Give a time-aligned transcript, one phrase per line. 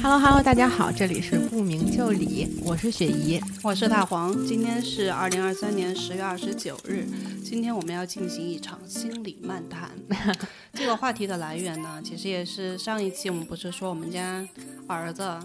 [0.00, 4.46] Hello Hello，大家好，这里是不明就里，我是雪姨，我是大黄。
[4.46, 7.04] 今天是二零二三年十月二十九日，
[7.44, 9.90] 今天我们要进行一场心理漫谈。
[10.72, 14.46] 这个话题的来源呢，其实也是上一期我们不是说我们家
[14.86, 15.36] 儿子。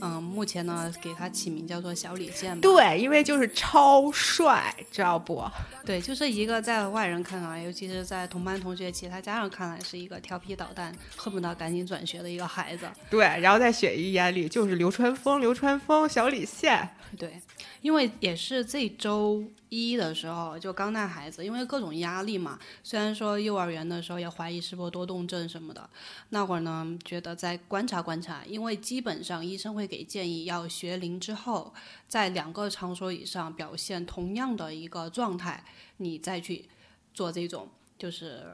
[0.00, 2.58] 嗯，目前呢，给他起名叫做小李健。
[2.60, 5.44] 对，因为就是超帅，知道不？
[5.84, 12.88] 对，就是一个在外人看来，尤其是在同班同学、其他家长看来，是一个调皮捣蛋、恨不得赶紧转学的一个孩子。
[13.10, 16.88] 对，然后在雪姨眼里就是流川枫，流川枫，小李现。
[17.18, 17.40] 对，
[17.80, 22.58] 因为也是这周一的时候，就刚带孩子，因为各种压力嘛。
[22.82, 25.88] 虽然说幼儿园的时候也怀疑是不是多动症什么的，
[26.28, 31.72] 那会儿呢觉得再观察观察，因为基本上医生会给建议，要学龄之后，
[32.06, 35.64] 在两个场所以上表现同样的一个状态，
[35.96, 36.68] 你再去
[37.14, 38.44] 做这种就是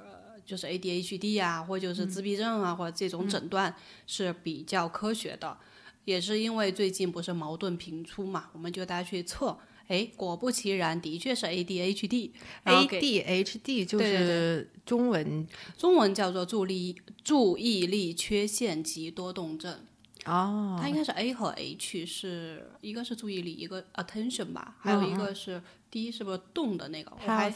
[0.45, 3.75] 就是 ADHD 啊，或者就是自闭症啊，或者这种诊断
[4.07, 5.57] 是比较科学的。
[6.05, 9.59] 也是因为最近不是矛盾频出嘛，我们就大家去测，
[9.89, 12.31] 哎，果不其然，的确是 ADHD。
[12.65, 15.47] ADHD 就是中文，
[15.79, 19.86] 中文叫做注意注意力缺陷及多动症。
[20.27, 25.63] 哦，他应该是 A 和 H 是一个是注意力，一个 attention 吧，还有一个是。
[25.89, 27.11] 第一是不是动的那个？
[27.25, 27.51] 我还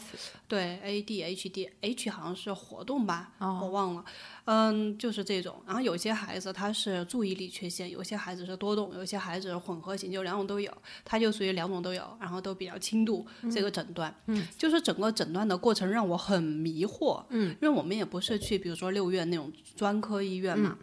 [0.47, 4.03] 对 A D H D H 好像是活动吧，我忘了。
[4.45, 5.61] 嗯，就是这种。
[5.67, 10.75] 然后有些孩子他是注意力缺陷，有些孩子是多动，有些孩子混合型，就两种都有。
[11.05, 13.27] 他就属于两种都有，然后都比较轻度。
[13.53, 20.77] 这个诊断，嗯，就是整个诊断的过程让我很迷惑，嗯，因为我们也不是去比如说六院那种专科医院嘛。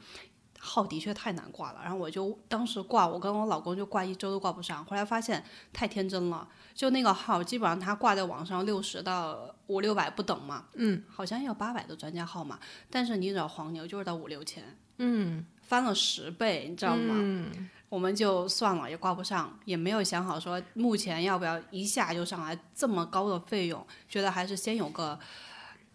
[0.58, 4.84] 号的确太难挂了，然后我就当时挂，我跟我老公就挂一周都挂不上。
[4.84, 5.42] 后来发现
[5.72, 12.58] 太天真了，就那个号基本上他挂在网上六十到五六百不等嘛，嗯，好像要八百的专家号嘛，
[12.90, 14.64] 但是你找黄牛就是到五六千，
[14.96, 17.14] 嗯，翻了十倍，你知道吗？
[17.16, 25.18] 嗯，我们就算了，也挂不上，也没有想好说目前要不要一下就上来这么高的费用，觉得还是先有个。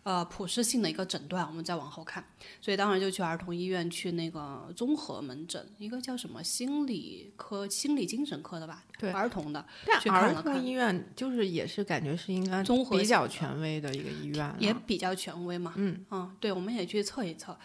[0.04, 2.22] 呃，普适性的一个诊断，我们再往后看，
[2.60, 9.66] 所以当时就去儿童医院去那个综合门诊，一个叫什么心理科、心理精神科的吧，对，儿童的。
[9.86, 15.74] 但儿童医院就是也是感觉是应该综合比较权威的一个医院，也比较权威嘛。
[15.78, 17.58] 嗯嗯，对，我们也去测一测。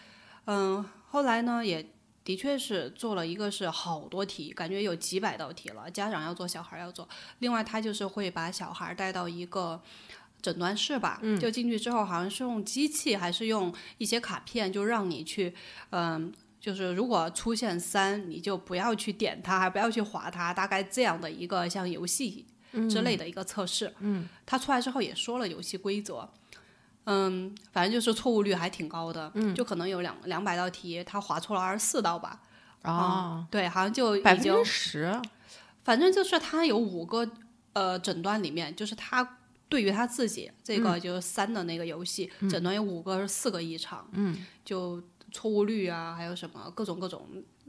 [0.44, 1.84] 嗯，后来呢，也
[2.22, 7.09] 的确是做了一个是好多题，感觉有几百道题了，家长要做，小孩要做。
[7.41, 9.82] 另外，他就是会把小孩带到一个。
[10.41, 15.53] 诊断室吧，就进去之后，好像是用机器还是用一些卡片，就让你去，
[15.91, 22.47] 嗯，就是如果出现三，你就不要去点它，还不要去划它，大概这样的一个像游戏
[22.88, 23.93] 之类的一个测试。
[23.99, 26.28] 嗯，他出来之后也说了游戏规则，
[27.06, 32.41] 嗯，反正就是错误率还挺高的，就可能有两两百道题，他划错了二十四道吧。
[32.84, 35.20] 哦，对，好像就百分之十，
[35.82, 37.28] 反正就是他有五个
[37.72, 39.34] 呃诊断里面，就是他。
[39.69, 47.29] 对于他自己这个就是三的那个游戏诊断有五个是四个异常，嗯，就错误率啊，还有什么各种各种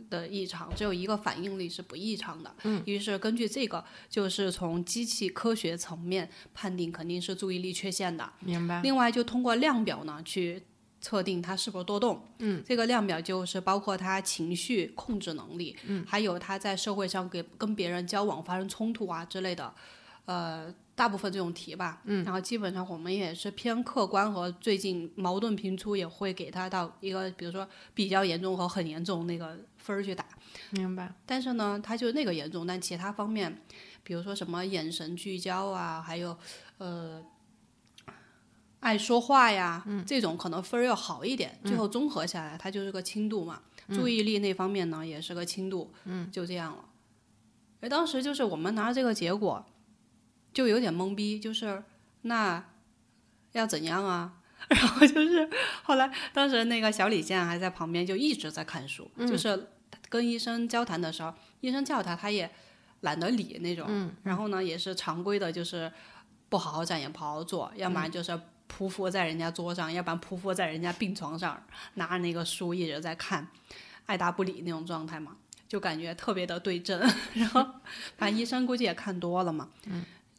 [0.10, 2.56] 的异常，只有一个反应力是不异常的。
[2.64, 8.32] 嗯，于是根据这个，就是从机器科学层面判定肯定是注意力缺陷的。
[8.40, 8.82] 明白。
[8.82, 10.64] 另外就通过量表呢去
[11.02, 12.26] 测定他是否多动。
[12.40, 19.74] 嗯，这个量表就是包括他情绪控制能力，嗯，还有他在社会上给跟别人交往发生冲突啊之类的，
[20.30, 20.74] 呃。
[21.00, 30.26] 大部分这种题吧，嗯，然后基本上我们也是偏客观和最近矛盾频出，也会给他到一个比如说比较严重和很严重那个分儿去打，
[30.72, 31.16] 明白。
[31.26, 33.62] 但是呢，他就那个严重，但其他方面，
[34.04, 36.38] 比如说什么眼神聚焦啊，还有
[36.80, 37.24] 呃
[38.82, 41.58] 爱说话呀，这种可能分儿要好一点。
[41.64, 43.62] 最后综合下来，他就是个轻度嘛。
[43.88, 46.84] 注意力那方面呢，也是个轻度，嗯，就这样了。
[47.80, 49.66] 哎，当时就是我们拿着这个结果。
[50.54, 51.84] 就有点懵逼，就是
[52.24, 52.64] 那
[53.54, 54.34] 要怎样啊？
[54.68, 55.50] 然后就是
[55.84, 59.70] 后来，当时那个小李健还在旁边，就一直在看书，就是
[60.10, 62.50] 跟医生交谈的时候，医生叫他，他也
[63.02, 64.12] 懒得理那种。
[64.24, 65.92] 然后呢，也是常规的，就是
[66.50, 68.32] 不好好站，也不好好坐，要不然就是
[68.68, 71.64] 匍匐在人家桌上，要不然匍匐在人家病床上，
[71.94, 73.48] 拿着那个书一直在看，
[74.06, 75.38] 爱答不理那种状态嘛，
[75.68, 77.00] 就感觉特别的对症。
[77.34, 77.66] 然后
[78.18, 79.70] 反正医生估计也看多了嘛。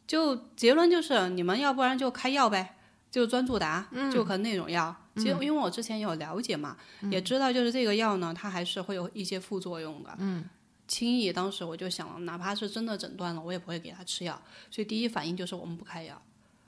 [0.07, 2.75] 就结论就是，你们要不然就开药呗，
[3.09, 4.95] 就专注达，就可能那种药。
[5.15, 6.77] 其实因为我之前有了解嘛，
[7.11, 10.15] 也知道就是这个药呢，它还是会有一些副作用的。
[10.19, 10.45] 嗯，
[10.87, 14.41] 轻易当时我就想，哪怕是真的诊断了，我也不会给他吃药。
[14.69, 16.21] 所以第一反应就是我们不开药。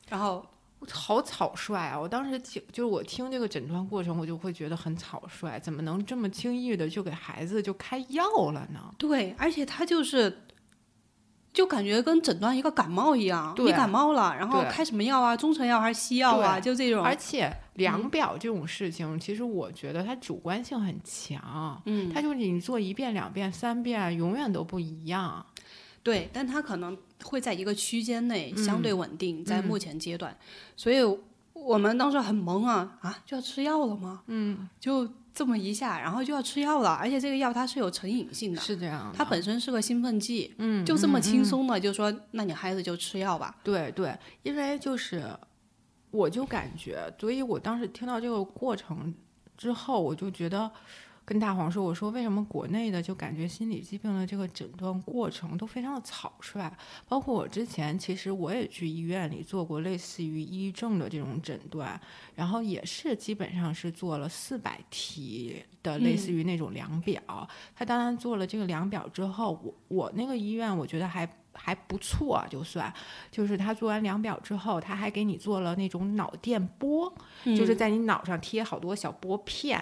[0.09, 0.45] 然后
[0.91, 1.97] 好草率啊！
[1.97, 8.93] 我当时听，就是我听这个诊断过程，我就会觉得很草率，怎么能这么轻易的就给孩子就开药了呢？
[8.97, 10.42] 对，而且他就是，
[11.53, 17.03] 就感觉跟诊断一个感冒一样，你感冒了，然后开什么药啊，中成药还是西药啊，就这种。
[17.03, 25.45] 而，且量表这种事情，其实我觉得它主观性很强，嗯，它就是你做一遍、两遍、三遍，永远都不一样。
[26.01, 28.63] 对，但它可能会在一个区间内嗯。
[28.63, 30.35] 相对稳定，在目前阶段，
[30.75, 30.97] 所以
[31.53, 34.23] 我们当时很懵啊啊，就要吃药了吗？
[34.25, 39.17] 嗯，就这么一下，然后就要吃药了，而且这个药它是有成瘾性的，是这样的。
[39.17, 43.55] 它本身是个兴奋剂，嗯，就这么嗯轻松的就说，那你孩子就吃药吧。
[43.63, 45.25] 对对，因为就是，
[46.11, 49.11] 我就感觉，所以我当时听到这个过程
[49.57, 50.71] 之后，我就觉得
[51.25, 56.71] 跟大黄说，我说为什么国内的就感觉心理疾病的这个诊断过程都非常的草率，
[57.07, 61.99] 包括我之前其实我也去医院里做过类似于抑郁症的这种诊断，
[62.35, 71.27] 然后也是基本上是做了四百题的类似于那种量表，他当然做了这个量表之后，我我那个医院我觉得还。
[71.53, 72.91] 还不错啊，就算，
[73.31, 77.13] 就是他做完量表之后，他还给你做了那种脑电波，
[77.45, 79.79] 就是在你脑上贴好多小拨片，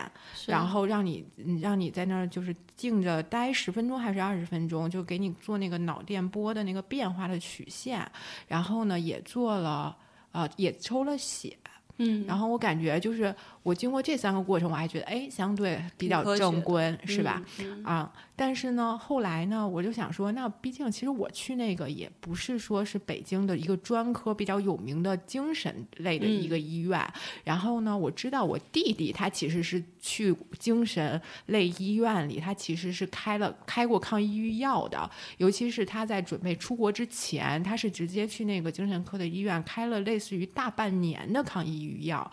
[0.48, 8.10] 然后让你嗯让你在那儿就是静着待十分钟还是二十分钟，就给你做那个脑电波的那个变化的曲线，
[8.48, 9.96] 然后呢也做了
[10.32, 11.58] 呃也抽了血，
[11.98, 13.34] 嗯，然后我感觉就是
[13.64, 17.42] 我经过这三个过程，我还觉得哎相对比较正规是吧？
[17.60, 17.84] 嗯？
[17.84, 27.00] 嗯啊，但是呢，后来呢，我就想说，那毕竟其实我去那个也不是说是北京的一个专科比较有名的精神类的一个医院。
[27.44, 35.08] 然后呢，我知道我弟弟他其实是去精神类医院里，他其实是开了开过抗抑郁药的，
[35.38, 42.32] 尤其是他在准备出国之前，他是直接去那个精神科的医院开了类似于大半年的抗抑郁药。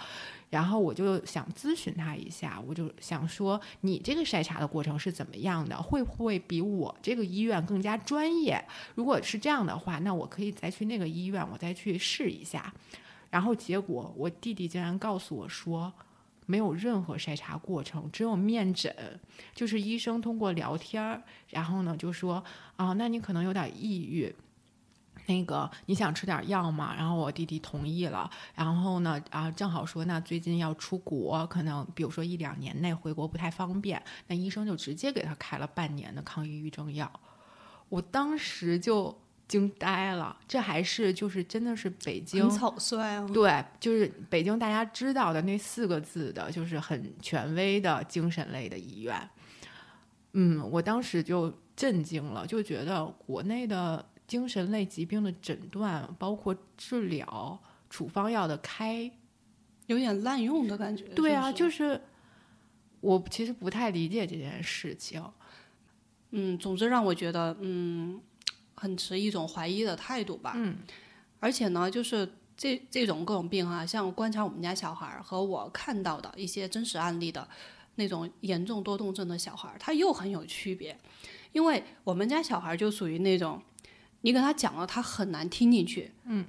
[0.50, 5.76] 然后我就想咨询他一下，我就想说，你这个筛查的过程是怎么样的？
[5.80, 8.64] 会不会比我这个医院更加专业？
[8.94, 12.72] 如果是这样的话，那我可以再去那个医院，我再去试一下。
[13.30, 15.92] 然后结果我弟弟竟然告诉我说，
[16.46, 18.90] 没有任何筛查过程，只有面诊，
[19.54, 22.42] 就是医生通过聊天儿，然后呢就说
[22.76, 24.34] 啊，那你可能有点抑郁。
[25.28, 26.92] 那个你想吃点药吗？
[26.96, 28.28] 然后我弟弟同意了。
[28.54, 37.08] 然后呢，啊，正好说那最近要出国，可能比如说一两年内回国不太方便，那医生就直接给他开了半年的抗抑郁症药。
[37.88, 39.16] 我当时就
[39.46, 43.26] 惊呆了，这还是就是真的是北京草率啊。
[43.32, 49.28] 对，就是北京大家知道的那四个字的，就是很权威的精神类的医院。
[50.32, 57.58] 嗯，我当时就震惊了，就觉得国内的精神类疾病的诊断，包括治疗、
[57.90, 59.10] 处方药的开，
[59.86, 61.04] 有点滥用的感觉。
[61.08, 62.00] 对啊，是就是是
[63.00, 65.24] 我其实不太理解这件事情。
[66.30, 68.20] 嗯，总之让我觉得，嗯，
[68.74, 70.52] 很持一种怀疑的态度吧。
[70.56, 70.76] 嗯，
[71.40, 77.48] 而且呢，就是这这种各种病啊，像观察我们家小孩儿和我看到的一些真实案例的
[77.94, 80.98] 那种严重多动症的小孩儿，他又很有区别。
[81.52, 83.62] 因为我们家小孩就属于那种，
[84.22, 86.46] 你跟他讲了，他很难听进去，嗯，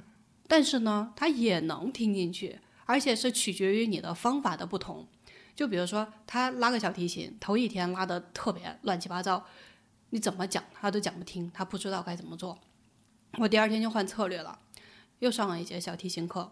[0.48, 5.08] 但是呢，他也能听进去，而且是取决于你的方法的不同。
[5.56, 9.46] 就比如说，他拉个小提琴，头一天拉的特别乱七八糟，
[10.12, 12.58] 你怎么讲他都讲不听，他不知道该怎么做。
[13.38, 14.58] 我第二天就换策略了，
[15.20, 16.52] 又上了一节小提琴课，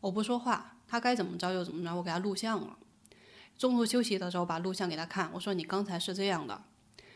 [0.00, 2.76] 我不说话，他该怎么着就怎么着，我给他录像了。
[3.58, 6.54] 中途休息的时候把录像给他看，我说你刚才是这样的，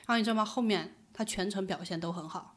[0.06, 0.44] 然后你知道吗？
[0.44, 2.54] 后面他全程表现都很好，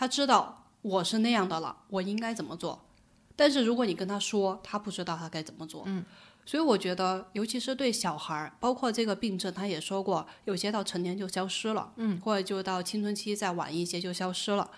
[0.00, 2.86] 他知道我是那样的了，我应该怎么做。
[3.36, 5.82] 但是如果你跟他说，他不知道他该怎么做。
[5.84, 6.02] 嗯，
[6.46, 14.70] 所以我觉得，尤其是对小孩儿，包括这个病症，他也说过，有些到成年就消失了，嗯，或者就到青春期再晚一些就消失了，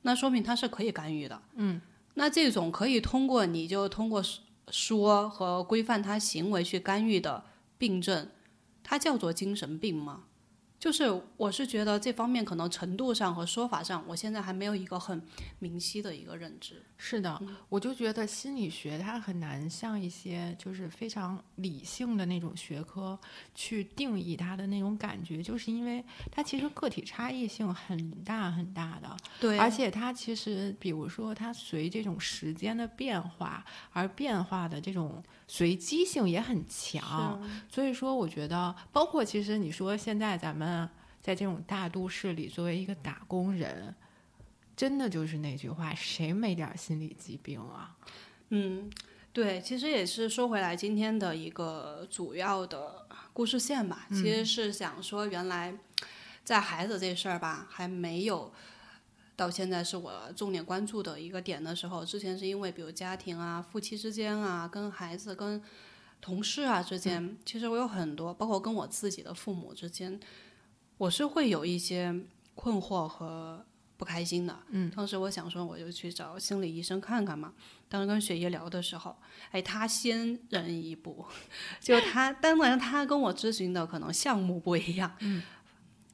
[0.00, 1.42] 那说明他是可以干预的。
[1.56, 1.82] 嗯，
[2.14, 4.24] 那这种可以通过你就通过
[4.70, 7.44] 说和规范他行为去干预的
[7.76, 8.30] 病症，
[8.82, 10.22] 它叫做精神病吗？
[10.80, 11.04] 就是
[11.36, 15.22] 我是觉得这方面可能程度上和说法上，我现在还没有一个很
[15.58, 16.82] 明晰的一个认知。
[16.96, 23.18] 是的，嗯我就觉得心理学它很难像一些就是非常理性的那种学科
[23.54, 35.22] 去定义它的那种感觉，就是因为它其实个体差异性很大很大的，对而且它其实比如说它随这种时间的变化而变化的这种
[35.52, 40.88] 随机性也很强，所以说我觉得包括其实你说现在咱们
[41.20, 43.92] 在这种大都市里作为一个打工人。
[44.76, 47.94] 真的就是那句话，谁没点儿心理疾病啊？
[48.50, 48.88] 嗯，
[49.30, 55.74] 对，其实也是说回来今天的一个主要的故事线吧，其实是想说，原来
[56.44, 58.50] 在孩子这事儿吧，还没有
[59.40, 65.62] 到现在是我重点关注的一个点的时候，之前是因为比如家庭啊、夫妻之间啊、跟孩子、跟
[66.20, 70.20] 同事啊之间，其实我有很多，包括跟我自己的父母之间，
[70.98, 72.14] 我是会有一些
[72.54, 73.64] 困惑和。
[73.96, 77.52] 不开心的，嗯，当时我想说，我就去找心理医生看看嘛。
[77.86, 79.14] 当时跟雪姨聊的时候，
[79.50, 81.26] 哎，他先人一步，
[81.82, 85.42] 就他，当然他跟我咨询的可能项目不一样，嗯，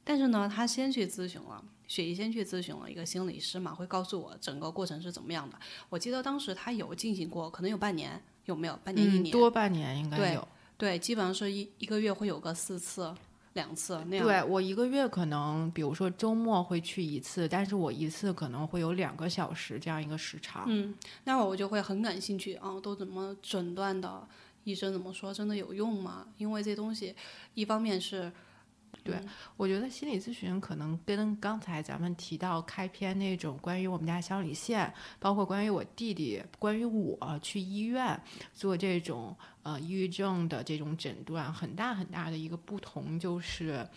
[0.03, 5.59] 但是呢，他先去咨询了，雪姨先去咨询了一个心理师嘛，会告诉我整个过程是怎么样的。
[5.89, 8.79] 我记得当时他有进行过，可能有半年，有没有？
[8.85, 9.33] 半年一年？
[9.33, 10.47] 多半年应该有。
[10.77, 13.15] 对，基本上是一一个月会有个四次。
[13.55, 20.67] 两次那样，对我一个月可能，比如说周末会去一次，但是我一次可能会有两个小时这样一个时长。
[20.69, 24.29] 嗯，那我就会很感兴趣啊，都怎么诊断的？
[24.65, 25.33] 医生怎么说？
[25.33, 26.27] 真的有用吗？
[26.37, 27.15] 因为这东西，
[27.55, 28.31] 一方面是。
[29.05, 29.17] 对，
[29.57, 38.21] 我觉得心理咨询可能跟刚才咱们提到开篇那种关于我们家小李现，包括关于我弟弟，关于我去医院
[38.53, 43.89] 做这种呃抑郁症的这种诊断，很大很大的一个不同就是，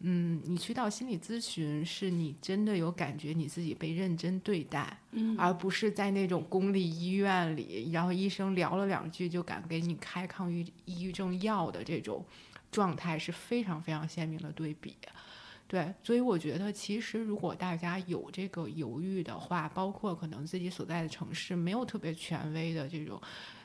[0.00, 12.22] 嗯，你去到心理咨询，是你真的有感觉你自己被认真对待，嗯，而不是在那种公立医院里，然后医生聊了两句就敢给你开抗抑抑郁症药的这种。
[12.70, 14.96] 状态是非常非常鲜明的对比，
[15.66, 23.20] 对，所以我觉得其实如果大家有这个犹豫的话，包括可能自己所在的城市没有特别权威的这种。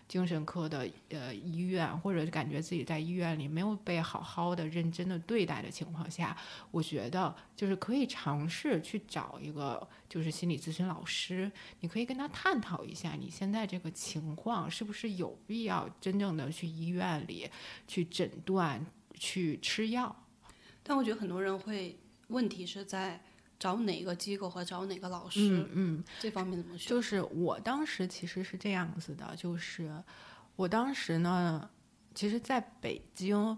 [0.08, 6.38] 精神科的呃医院，或者感觉自己在医院里没有被好好的、认真的对待的情况下，
[6.72, 17.50] 我觉得就是可以尝试去找一个就是心理咨询老师，你可以跟他探讨一下你现在这个情况是不是有必要真正的去医院里
[17.88, 18.86] 去诊断、
[19.16, 20.16] 去吃药。
[20.84, 21.98] 但我觉得很多人会
[22.28, 23.22] 问题是在。
[23.58, 25.68] 找哪个机构和找哪个老师？
[25.74, 26.90] 嗯，这方面怎么选？
[26.90, 30.04] 就是我当时其实是这样子的，就是
[30.56, 31.70] 我当时呢，
[32.14, 33.58] 其实在北京，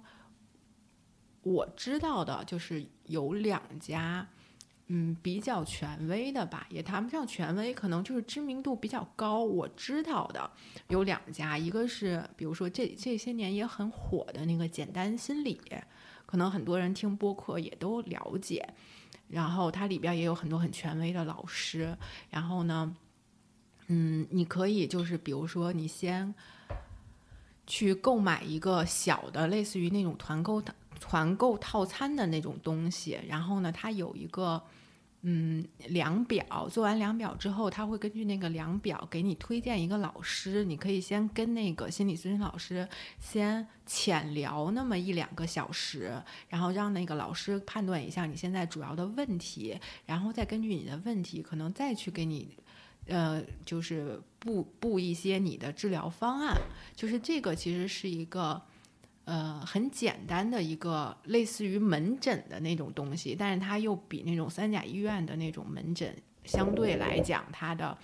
[1.41, 4.27] 我知道的就是有两家，
[4.87, 9.43] 嗯，比较权威的吧，也谈不上权威，可能就是知名度比较高。
[9.43, 10.49] 我知道的
[10.89, 15.59] 有两家，一个是比如说这这些年也很火的那个简单心理，
[16.25, 18.73] 可能很多人听播客也都了解。
[19.29, 21.98] 然后它里边也有很多很权威的老师，
[22.29, 22.96] 然后呢，
[23.88, 26.34] 嗯，你可以就是比如说你先
[27.65, 30.62] 去购买一个小的类似于那种团购
[31.00, 34.62] 团购套餐的那种东西，然后呢，它有一个。
[35.29, 40.63] 嗯，量表做完量表之后，他会根据那个量表给你推荐一个老师。
[40.63, 42.88] 你可以先跟那个心理咨询老师
[43.19, 52.57] 先浅聊那么一两个小时，然后让那个老师判断一下你现在主要的问题，然后再根据你的问题，可能再去给你，
[53.07, 56.57] 呃，就是布布一些你的治疗方案。
[56.96, 58.62] 就是这个其实是一个。
[59.27, 66.15] 呃，很简单的一个类似于门诊的那种东西，但是它又比那种三甲医院的那种门诊
[66.46, 67.98] 相对来讲，它的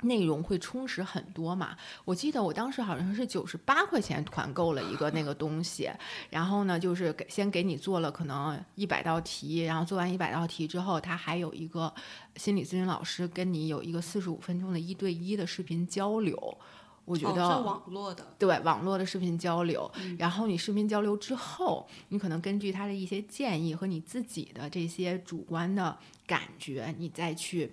[0.00, 1.76] 内容会充实很多嘛。
[2.06, 5.90] 我记得我当时好像是九十八块钱团购了一个那个东西，
[6.30, 11.92] 然后呢，就是给先给你做了可能一百道题，然后做完一百道题之后，他还有一个
[12.36, 16.58] 心理咨询老师跟你有一个四十五分钟的一对一的视频交流。
[17.04, 27.72] 我觉得网络的对网络的视频交流，然后你视频交流之后，你可能根据他的一些建议和你自己的这些主观的感觉，你再去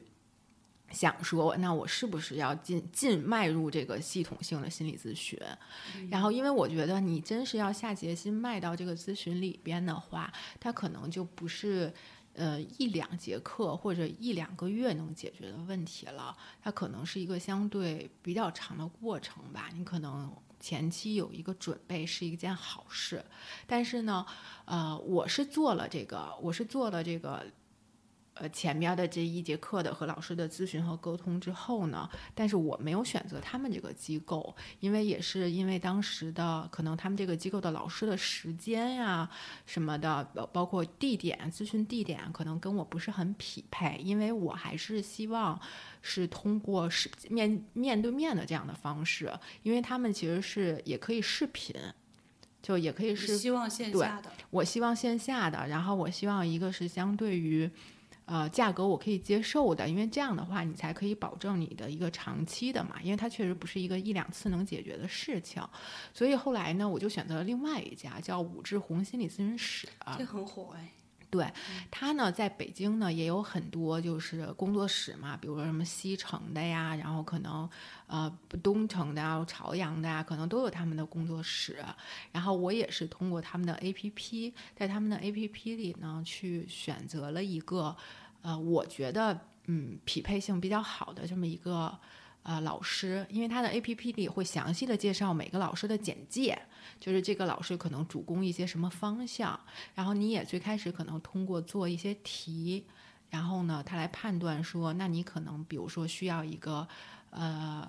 [0.89, 5.39] 想说，那我是不是要进进迈入这个系统性的心理咨询？
[6.09, 11.93] 然后，因为我觉得你真是要下决心迈到这个咨询里边的话，它可能就不是。
[12.37, 19.69] 呃，一两节课或者一两个月能解决的问题了，它可能是一个相对比较长的过程吧。
[19.73, 23.25] 你可能前期有一个准备是一件好事，
[23.65, 24.25] 但是呢，
[24.65, 27.45] 呃，我是做了这个，我是做了这个。
[28.39, 39.29] 呃，前面的这一节课的和老师的咨询和沟通之后呢，但是我没有选择他们这个机构，因为也是因为当时的可能他们这个机构的老师的时间呀
[39.65, 45.59] 什么的，包包括地点咨询地点，可能跟我不是很匹配，因为我还是希望
[46.01, 51.75] 是通过视面面对面的这样的方式，因为他们其实是也可以视频，
[52.61, 57.69] 就也可以是希望线下的，我希望线下的，然后我希望一个是相对于。
[58.27, 65.63] 呃，价格我可以接受的，因为这样的话，你才可以保证你的一个长期的嘛，因为它确实不是一个一两次能解决的事情。
[66.13, 69.87] 所以后来呢，我就选择了另外一家叫武志红心理咨询室。
[70.17, 70.91] 这很火哎。
[71.29, 71.45] 对，
[71.91, 77.69] 他呢在北京呢也有很多就是工作室嘛，比如说什么西城的呀，然后可能
[78.07, 81.83] 呃东城的啊、朝阳的呀，可能都有他们的工作室。
[82.31, 87.95] 然后我也是通过他们的 APP，在他们的 APP 里呢去选择了一个
[88.41, 91.99] 呃我觉得嗯匹配性比较好的这么一个。
[92.47, 96.57] 呃，老师，因为他的 A P P 里会详细的介绍每个老师的简介，
[96.97, 99.59] 就是这个老师可能主攻一些什么方向，
[99.93, 102.85] 然后你也最开始可能通过做一些题，
[103.29, 106.87] 然后呢，他来判断说，那你可能比如说需要一个
[107.31, 107.85] 呃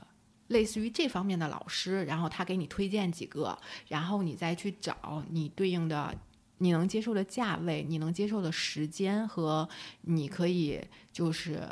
[0.48, 6.12] 类似于这方面的老师，然后他给你推荐几个，然后你再去找你对应的
[6.56, 9.68] 你能接受的价位，你能接受的时间和
[10.00, 11.62] 你可以就是。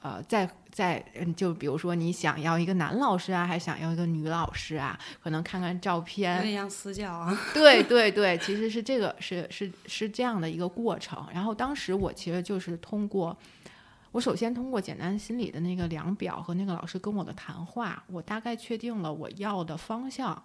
[0.00, 7.36] 呃，在在嗯，就比如说你想要一个男老师啊，还想要一个女老师啊，可能看看照片，有点像私教啊。
[7.52, 11.26] 对对对， 其实是这个是是是这样的一个过程。
[11.34, 13.36] 然后当时我其实就是通过，
[14.12, 20.40] 我首先通过简单心理的那个量表和那个老师跟我的谈话，我大概确定了我要的方向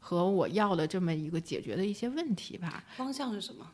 [0.00, 2.82] 和我要的这么一个解决的一些问题吧。
[2.96, 3.70] 方向是什么？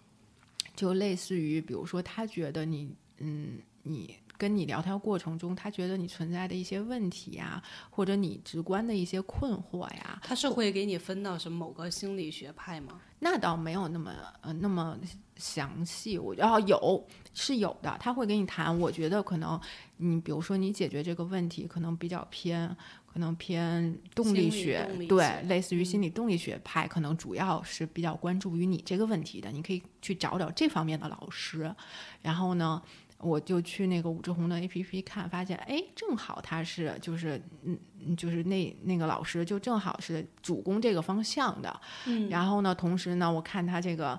[0.76, 4.14] 就类似于，比如说他觉得你嗯你。
[4.40, 12.98] 跟你聊天过程中，他觉得你存在的一些问题呀，或者你直观的一些困惑呀，他是会给你分到什么某个心理学派吗？
[13.18, 14.98] 那倒没有那么呃那么
[15.36, 18.80] 详细，我哦有是有的，他会跟你谈。
[18.80, 19.60] 我觉得可能
[19.98, 22.74] 你比如说你解决这个问题，可能比较偏
[23.12, 29.52] 可能偏动力学，对，类似于心理动力学派，可能主要是比较关注于你这个问题的。
[29.52, 31.74] 你可以去找找这方面的老师，
[32.22, 32.80] 然后呢？
[33.22, 37.78] 我就去那个武志红的 A P P 看，发现哎，正好他是就是嗯，
[38.16, 41.80] 就是那那个老师就正好是主攻这个方向的。
[42.06, 44.18] 嗯，然后呢，同时呢，我看他这个，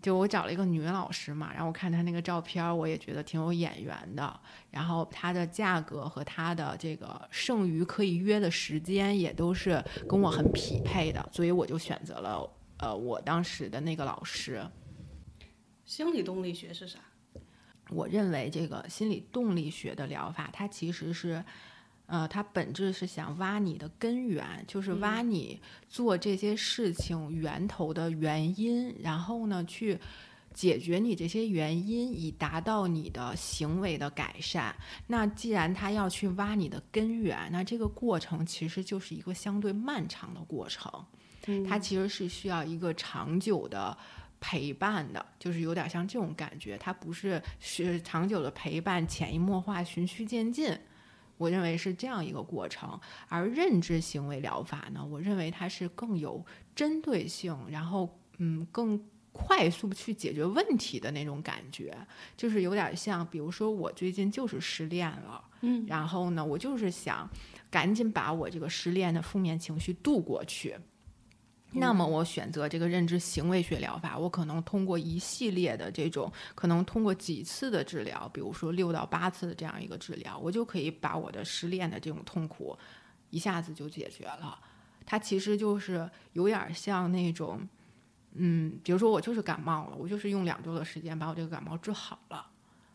[0.00, 4.40] 就我找了一个女老师嘛，然后我看她那个照片，我也觉得挺有眼缘的。
[4.70, 12.48] 然后她的价格和她的这个剩余可以约的时间也都是跟我很匹配的，所以我就选择了
[12.78, 14.64] 呃我当时的那个老师。
[15.84, 16.98] 心理动力学是啥？
[17.90, 21.44] 我认为这个心理动力学的疗法，它其实是，
[22.06, 29.96] 呃，它本质是想挖你的根源，就是挖你做这些事情源头的原因，然后呢，去
[30.52, 34.74] 解决你这些原因，以达到你的行为的改善。
[35.06, 40.90] 那既然他要去挖你的根源，那这个过程其实就是一个相对漫长的过程，
[41.68, 43.96] 它其实是需要一个长久的。
[44.40, 50.76] 陪伴的，就是有点像这种感觉，它不是是长久的陪伴，潜移默化，循序渐进。
[51.38, 52.98] 我认为是这样一个过程。
[53.28, 56.44] 而认知行为疗法呢，我认为它是更有
[56.74, 58.98] 针对性，然后嗯，更
[59.32, 61.94] 快速去解决问题的那种感觉，
[62.38, 67.28] 就是有点像，比如说我最近就是失恋了，嗯，然后呢，我就是想
[67.70, 70.74] 赶紧把我这个失恋的负面情绪度过去。
[71.78, 82.76] 那么我选择这个认知行为学疗法，我可能通过一系列的这种，可能通过几次的治疗，比如说六到八次的这样一个治疗，我就可以把我的失恋的这种痛苦
[83.30, 84.58] 一下子就解决了。
[85.04, 87.60] 它其实就是有点像那种，
[88.32, 92.46] 嗯，比如说我就是感冒了，我就是用两周的时间把我这个感冒治好了。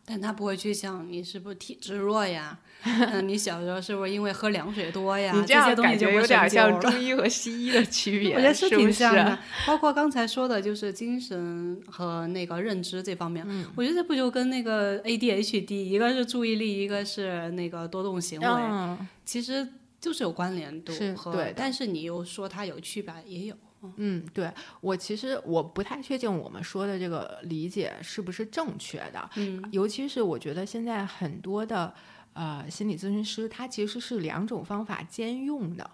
[0.05, 2.57] 但他不会去想你是不是体质弱呀？
[2.83, 5.31] 嗯，你小时候是不是因为喝凉水多呀？
[5.35, 9.37] 你这样感觉有点像中医和西医的区别，我觉得是挺像的。
[9.67, 19.67] 包括刚才说的，就是精神和那个认知这方面，我觉得这不就跟那个 ADHD，一个是注意力，一个是那个多动行为，其实
[19.99, 20.91] 就是有关联度。
[21.31, 23.55] 对，但是你又说它有区别，也有。
[23.97, 31.93] 嗯，对我其实我不太确定我们说的这个理解是不是正确的，嗯，尤其是我觉得现在很多的
[32.33, 35.89] 呃心理咨询师，他其实是两种方法兼用的。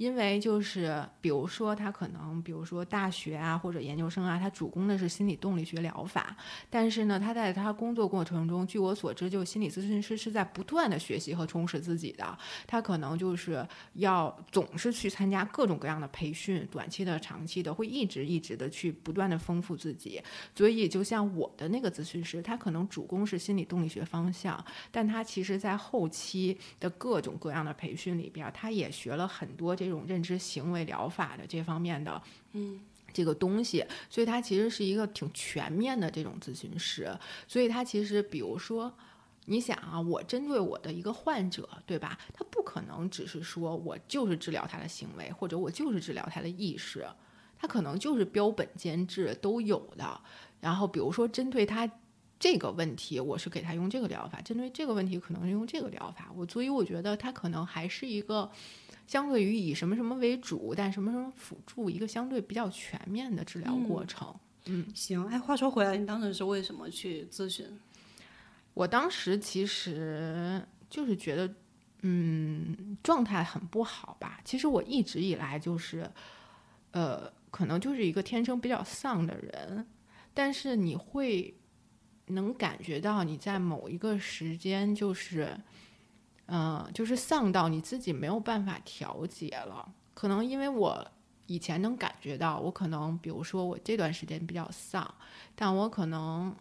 [0.00, 6.34] 因为就是，比如说他可能，比如说大学啊或者研究生啊，他主攻的是心理动力学疗法，
[6.70, 20.18] 但是呢，他在他工作过程中，据我所知，就心理咨询师是在不断的学习和充实自己的，他可能就是要总是去参加各种各样的培训，短期的、长期的，会一直一直的去不断的丰富自己。
[20.56, 29.89] 所以，就像我的那个咨询师，他可能主攻是心理动力学方向，但他其实在后期的各种各样的培训里边，他也学了很多这。
[29.90, 32.22] 这种认知行为疗法的这方面的，
[32.52, 32.80] 嗯，
[33.12, 37.10] 这个东西，所以他其实是一个挺全面的这种咨询师。
[37.48, 38.92] 所以他其实，比如说，
[39.46, 42.16] 你想啊，我针对我的一个患者，对吧？
[42.32, 47.04] 他不可能只是说我就是治疗他的行为，或者我就是治疗他的意识，
[47.58, 50.20] 他可能就是标本兼治都有的。
[50.60, 51.90] 然后，比如说针对他
[52.40, 56.32] 这个问题，我是给他用这个疗法；针对这个问题，可能是用这个疗法。
[56.34, 58.50] 我所以我觉得他可能还是一个。
[59.06, 64.32] 相对于以什么什么为主，但什么什么辅助，一个相对比较全面的治疗过程。
[64.66, 65.26] 嗯，行。
[65.26, 67.66] 哎，话说回来，你当时是为什么去咨询？
[68.72, 71.52] 我当时其实就是觉得，
[72.02, 74.40] 嗯，状态很不好吧。
[74.44, 76.08] 其实我一直以来就是，
[76.92, 79.84] 呃，可能就是一个天生比较丧的人，
[80.32, 81.52] 但是你会
[82.30, 85.56] 能感觉到你在某一个时间就是。
[86.52, 89.88] 嗯，就是丧到你自己没有办法调节了。
[90.14, 91.08] 可能因为我
[91.46, 95.14] 以前能感觉到，我可能比如说我这段时间比较丧，
[95.54, 96.52] 但我可能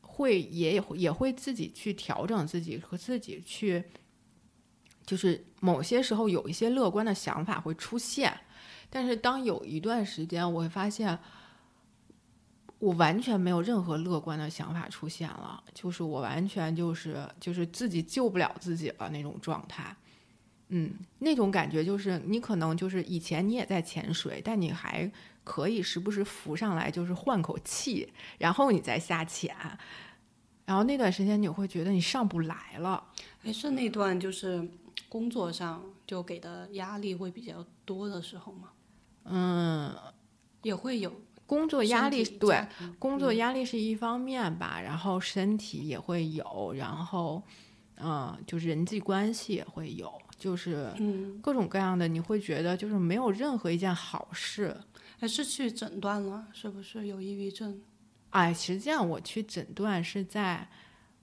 [0.00, 3.84] 会也也会自己去调整自己和自己去，
[5.06, 8.36] 就是某些时候有一些乐观的想法会出现，
[8.90, 11.16] 但是当有一段时间我会发现。
[12.80, 19.94] 我完全没有任何乐观的想法出现了，就是我完全就是就是自己救不了自己了那种状态，
[20.68, 25.10] 嗯，那种感觉就是你可能就是以前你也在潜水，但你还
[25.44, 29.54] 可以时不时浮上来，就是换口气，然后你再下潜，
[30.64, 33.04] 然后那段时间你会觉得你上不来了。
[33.42, 34.66] 哎，是那段就是
[35.06, 38.70] 工作上就给的压力会比较多的时候吗？
[39.24, 39.94] 嗯，
[40.62, 41.12] 也会有。
[41.50, 42.64] 工作压力对，
[42.96, 47.42] 工作压力是一方面吧，然后身体也会有，然后，
[47.96, 50.92] 嗯，就是人际关系也会有，就是
[51.42, 54.76] 各种各样的，你会觉得就是没有任何一件好事。
[55.18, 57.82] 还是去诊断了，是不是有抑郁症？
[58.30, 60.68] 哎，实际上我去诊断是在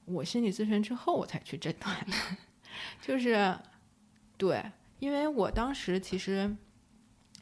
[0.04, 2.14] 我心理咨询之后我才去诊断的，
[3.02, 3.58] 就是
[4.36, 4.62] 对，
[5.00, 6.54] 因为我当时其实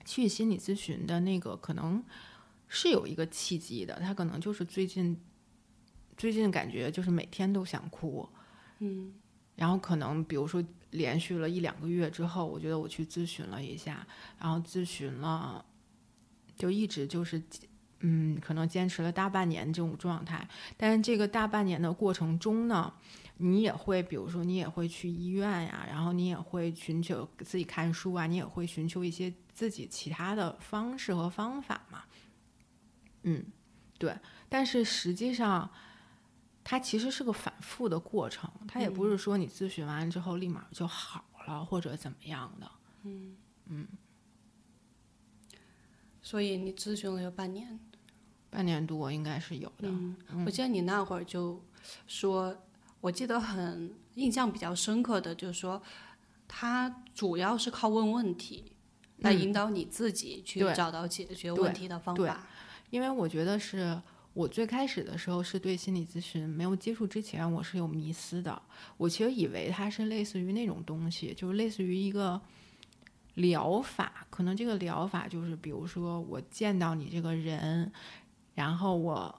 [0.05, 2.03] 去心理咨询的那个可能。
[2.67, 5.19] 是有一个契机的，他可能就是最近，
[6.17, 8.27] 最近感觉就是每天都想哭，
[8.79, 9.13] 嗯，
[9.55, 14.05] 然后可能比如说连续了一两个月之后，我觉得我去咨询了一下，
[14.39, 15.63] 然后咨询了，
[16.55, 17.41] 就一直就是，
[17.99, 22.93] 嗯，可能坚持了大半年这种状态，但是这个大半年的过程中呢，
[23.37, 32.03] 你也会比如说你也会去医院呀，然后你也会寻求自己看书啊，你也会寻求一些自己其他的方式和方法嘛。
[33.25, 33.45] 嗯，
[33.97, 35.69] 对，但是实际上，
[36.63, 42.71] 它其实是个反复的过程，它也不是说你咨询完之后立马就好了或者怎么样的。
[43.03, 43.35] 嗯
[43.65, 43.87] 嗯。
[46.21, 47.79] 所以你咨询了有半年，
[48.49, 49.87] 半年多应该是有的。
[49.87, 51.63] 嗯，我记得你那会儿就
[52.07, 52.55] 说，
[52.99, 55.81] 我记得很印象比较深刻的，就是说，
[56.47, 58.71] 他主要是靠问问题
[59.17, 62.47] 来引导你自己去找到解决问题的方法。
[62.89, 64.01] 因为我觉得是
[64.33, 68.61] 我最开始的时候是对心理咨询没有接触之前，我是有迷思的。
[68.97, 72.39] 我其实以为它是类似于那种东西，就是类似于一个
[73.35, 74.27] 疗法。
[74.29, 77.91] 可能这个疗法就是，比如说我见到你这个人，
[78.53, 79.33] 然后我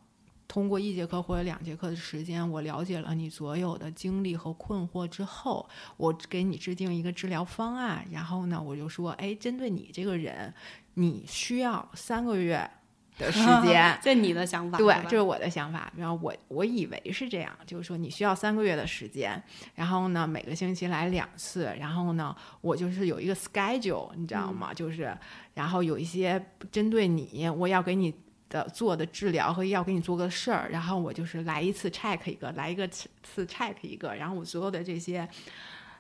[0.49, 8.07] 通过一节课或者两节课的时间，我了解了你所有的经历和困惑之后，我给你制定一个治疗方案。
[8.11, 10.55] 然后呢，我就说，哎，针对你这个人，
[10.95, 12.71] 你需要三个月。
[13.19, 15.93] 的时间， 这你的想法对，这是我的想法。
[15.97, 19.43] 然后我我以为是这样，就是说你需要三个月的时间，
[19.75, 24.75] 然后呢每个星期来两次，然后呢我就是有一个 schedule，你知道吗？
[24.75, 25.17] 就是
[25.55, 28.15] 然后有一些针对你，我要给你
[28.49, 35.29] 的做的治疗和要给你做个事儿，然后我就是来一次 check 一个，来一个次 check 一个，然后我所有的这些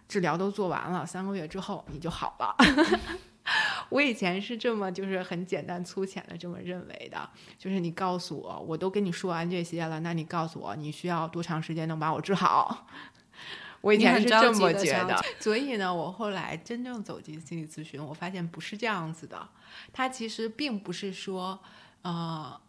[0.06, 2.56] 治疗都做完了，三个月之后你就好了。
[3.90, 12.86] 我以前是这么，就是很简单粗浅的这么认为的，就是你告诉我，我都跟你说完这些了，那你告诉我你需要多长时间能把我治好？
[13.82, 19.48] 我以前是这么觉得，所以呢，我后来真正走进心理咨询，我发现不是这样子的，
[19.92, 21.60] 它其实并不是说，
[22.02, 22.60] 呃，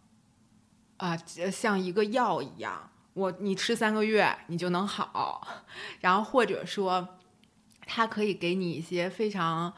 [0.97, 1.17] 啊，
[1.51, 5.65] 像一个药一样，我你吃三个月你就能好，
[6.01, 7.17] 然后或者说，
[7.87, 9.73] 它可以给你一些非常。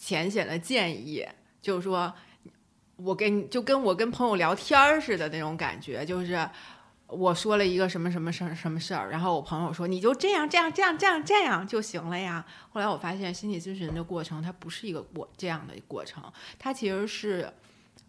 [0.00, 1.26] 浅显的建议
[1.60, 2.14] 就是说，
[2.94, 6.48] 我跟就跟我跟朋友聊天儿似的那种感觉，就是
[7.08, 12.46] 我说了一个什么什么事儿什么事儿，然后我朋友说你就这样这样这样这样这样就行了呀。
[12.70, 16.22] 后来我发现心理咨询的过程它不是一个过这样的过程，
[16.58, 17.52] 它其实是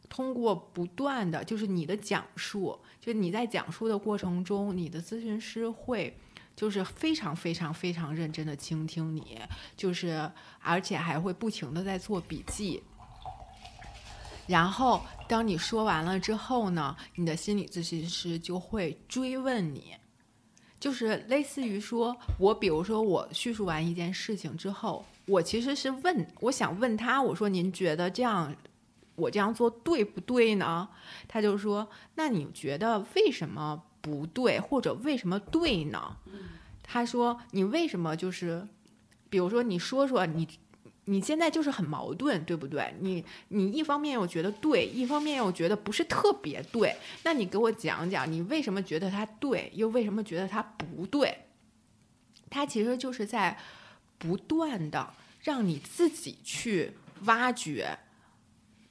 [0.07, 6.15] 通过不断的就是你的讲述，就你在讲述的过程中，你的咨询师会
[6.59, 9.39] 就是非常非常非常认真的倾听你，
[9.77, 10.29] 就是
[10.61, 12.83] 而且还会不停的在做笔记。
[14.45, 19.95] 然后当你说完了之后呢，你的心理咨询师就会追问你，
[20.81, 28.53] 就是类似于说，我比如说我叙述完一件事情之后，我其实是问，我想问他，我说您觉得这样，
[29.15, 30.89] 我这样做对不对呢？
[31.25, 36.17] 他就说，那你觉得为什么不对，或者为什么对呢？
[36.83, 38.67] 他说，你为什么就是，
[39.29, 40.47] 比如说你说说你。
[41.05, 42.93] 你现在就是很矛盾，对不对？
[42.99, 46.95] 你你一方面又觉得对，一方面又觉得不是特别对。
[47.23, 51.35] 那你给我讲讲，你为什么觉得它对，又为什么觉得它不对？
[52.51, 53.57] 它其实就是在
[54.19, 56.91] 不断的让你自己去
[57.23, 57.97] 挖掘，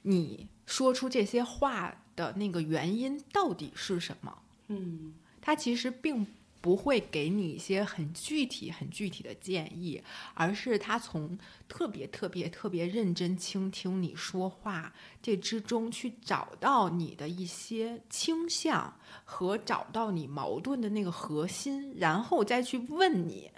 [0.01, 4.37] 你说出这些话的那个原因到底是什么。
[4.69, 6.25] 嗯他其实并
[6.61, 10.01] 不会给你一些很具体、很具体的建议，
[10.33, 11.37] 而是他从
[11.69, 23.51] 特别、特别、特别认真倾听你说话这之中去找到你的一些倾向和找到你矛盾的那个核心，然后再去问你。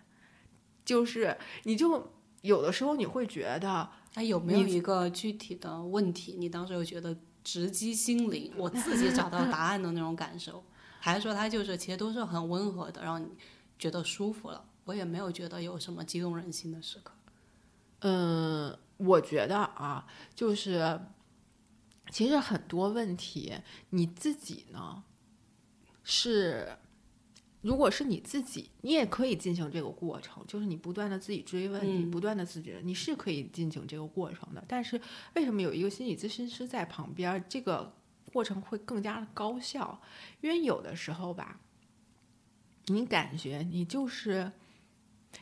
[0.86, 10.64] 就是，你就有的时候你会觉得，那有没有一个具体的问题，你当时有觉得直击心灵，我自己找到答案的那种感受？
[11.04, 13.28] 还是说他就是其实都是很温和的，让你
[13.80, 14.64] 觉得舒服了？
[14.86, 17.12] 我也没有觉得有什么激动人心的时刻。
[18.02, 21.02] 嗯，我觉得啊，就是
[22.12, 23.54] 其实很多问题
[23.90, 25.04] 你自己呢
[26.04, 26.78] 是，
[27.62, 34.64] 如果是你自己，你也可以进行这个过程，就是你不断的自己追问，你嗯不断的自己，你是可以进行这个过程的。
[34.68, 35.00] 但是
[35.36, 37.94] 为什么有一个心理咨询师在旁边儿，这个
[38.34, 40.02] 过程会更加的高效？
[40.42, 41.60] 因为有的时候吧，
[42.86, 44.52] 你感觉你就是。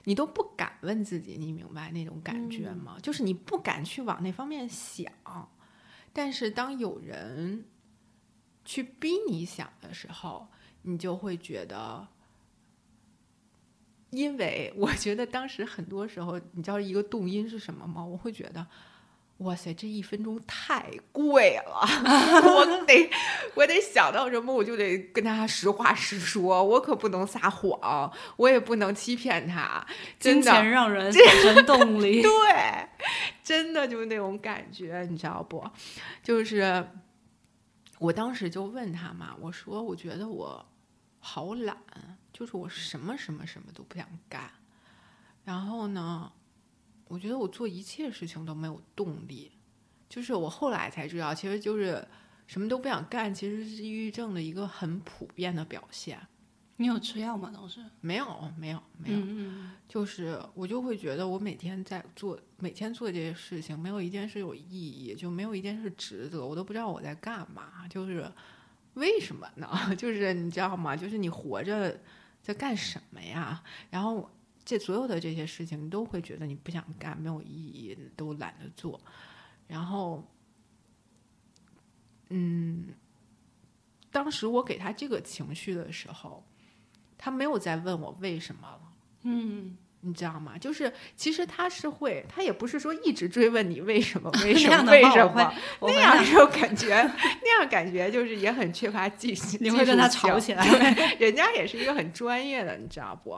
[0.04, 3.00] 你都不敢问自己，你明白那种感觉吗？
[3.02, 5.12] 就是你不敢去往那方面想，
[6.14, 7.66] 但是当有人
[8.64, 10.48] 去逼你想的时候，
[10.84, 12.08] 你就会觉得，
[14.12, 18.06] 因为我觉得当时很多时候，你知道一个动因是什么吗？
[18.06, 18.68] 我会觉得。
[19.40, 21.80] 哇塞，这一分钟太贵了，
[22.44, 23.10] 我 得
[23.56, 29.86] 我得想到什么，我就得跟他实话实说，我可不能撒谎，我也不能欺骗他，
[30.20, 32.20] 真的，金钱让人产生动力。
[32.24, 32.90] 对，
[33.42, 35.66] 真的就是那种感觉，你知道不？
[36.22, 36.86] 就是
[38.00, 40.66] 我当时就问他嘛，我说我觉得我
[41.20, 41.78] 好懒，
[42.34, 44.52] 就是我什么什么什么都不想干，
[45.46, 46.30] 然后呢，
[47.10, 49.52] 我觉得我做一切事情都没有动力，
[50.08, 52.08] 就是我后来才知道，其实就是
[52.48, 56.18] 什么都不想干，其实是抑郁症的一个很普遍的表现。
[56.78, 57.52] 你有吃药吗？
[57.54, 57.84] 当时？
[58.00, 58.26] 没有，
[58.58, 59.20] 没有，没有。
[59.22, 68.32] 嗯就是我就会觉得我每天在做，每天做这些事情，没有一件事有意义，就没有一件事值得，我都不知道我在干嘛，就是
[68.94, 69.68] 为什么呢？
[69.98, 70.96] 就是你知道吗？
[70.96, 72.00] 就是你活着
[72.42, 73.62] 在干什么呀？
[73.90, 74.30] 然后
[74.70, 79.02] 这所有的这些事情，你都会觉得你不想干，没有意义，都懒得做，
[79.68, 80.24] 然后，
[82.30, 82.94] 嗯，
[84.12, 86.46] 当时我给他这个情绪的时候，
[87.18, 88.94] 他没有再问我为什么了。
[89.24, 90.58] 嗯，你知道吗？
[90.58, 96.88] 就是其实他是会，他也不是说一直追问你为什么， 为什么，为什么那样就感觉
[97.44, 100.66] 那样感觉就是也很缺乏技技你会跟他吵起来，
[101.20, 103.38] 人家也是一个很专业的，你知道不？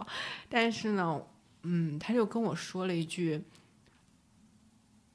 [0.49, 1.21] 但是呢，
[1.63, 3.41] 嗯，他就跟我说了一句，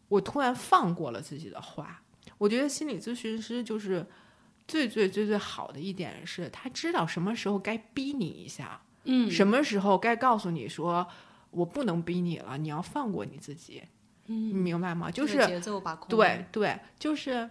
[0.08, 2.02] 我突然放过了自己的话。
[2.38, 4.04] 我觉得心理咨询师就是
[4.68, 8.82] 最最最最好的一点是，他知道什么时候该逼你一下。
[9.04, 11.06] 嗯，什么时候该告诉你说
[11.50, 13.82] 我不能逼你了，你要放过你自己，
[14.26, 15.10] 你嗯，明白吗？
[15.10, 16.08] 就是节奏把控。
[16.08, 17.48] 对，对，就是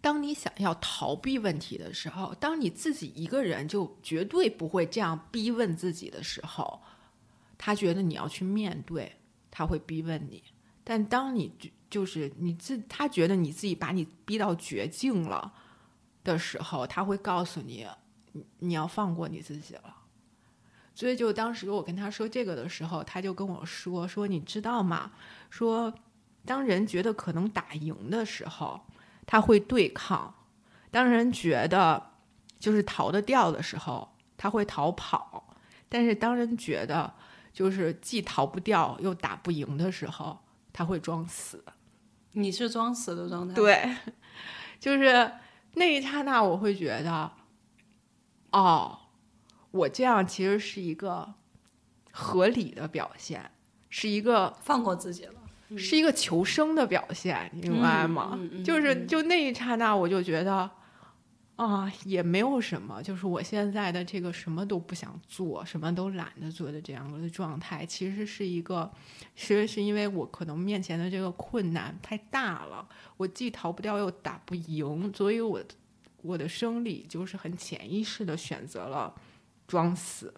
[0.00, 6.80] 当你想要逃避问题的时候，当你自己一个人就绝对不会这样逼问自己的时候，
[7.56, 9.16] 他觉得你要去面对，
[9.50, 10.42] 他会逼问你。
[10.84, 15.52] 但当你就就是你自他觉得你自己把你逼到绝境了
[16.22, 17.86] 的时候，他会告诉你，
[18.32, 19.96] 你你要放过你自己了。
[20.98, 25.12] 所以就当时我跟他说这个的时候，他就跟我说说你知道吗？
[25.48, 25.94] 说
[26.44, 28.80] 当人觉得可能打赢的时候，
[29.24, 30.34] 他会对抗；
[30.90, 32.10] 当人觉得
[32.58, 35.54] 就是逃得掉的时候，他会逃跑；
[35.88, 37.14] 但是当人觉得
[37.52, 40.36] 就是既逃不掉又打不赢的时候，
[40.72, 41.64] 他会装死。
[42.32, 43.96] 你是装死的状态。，对，
[44.80, 45.30] 就是
[45.74, 47.30] 那一刹那，我会觉得，
[48.50, 48.98] 哦，
[49.70, 51.34] 我这样其实是一个
[52.10, 53.50] 合理的表现，
[53.88, 55.34] 是一个放过自己了。
[55.76, 58.30] 是一个求生的表现，你明白吗？
[58.32, 60.70] 嗯嗯嗯就是就那一刹那，我就觉得
[61.56, 68.90] 啊，也没有什么，就是我现在的这个什么都不想做，什么都懒得做的这样的状态，其实是一个，
[69.36, 75.62] 其实是因为我可能面前的这个困难太大了，我既逃不掉又打不赢，所以我
[76.22, 79.14] 我的生理就是很潜意识的选择了
[79.68, 80.34] 装死。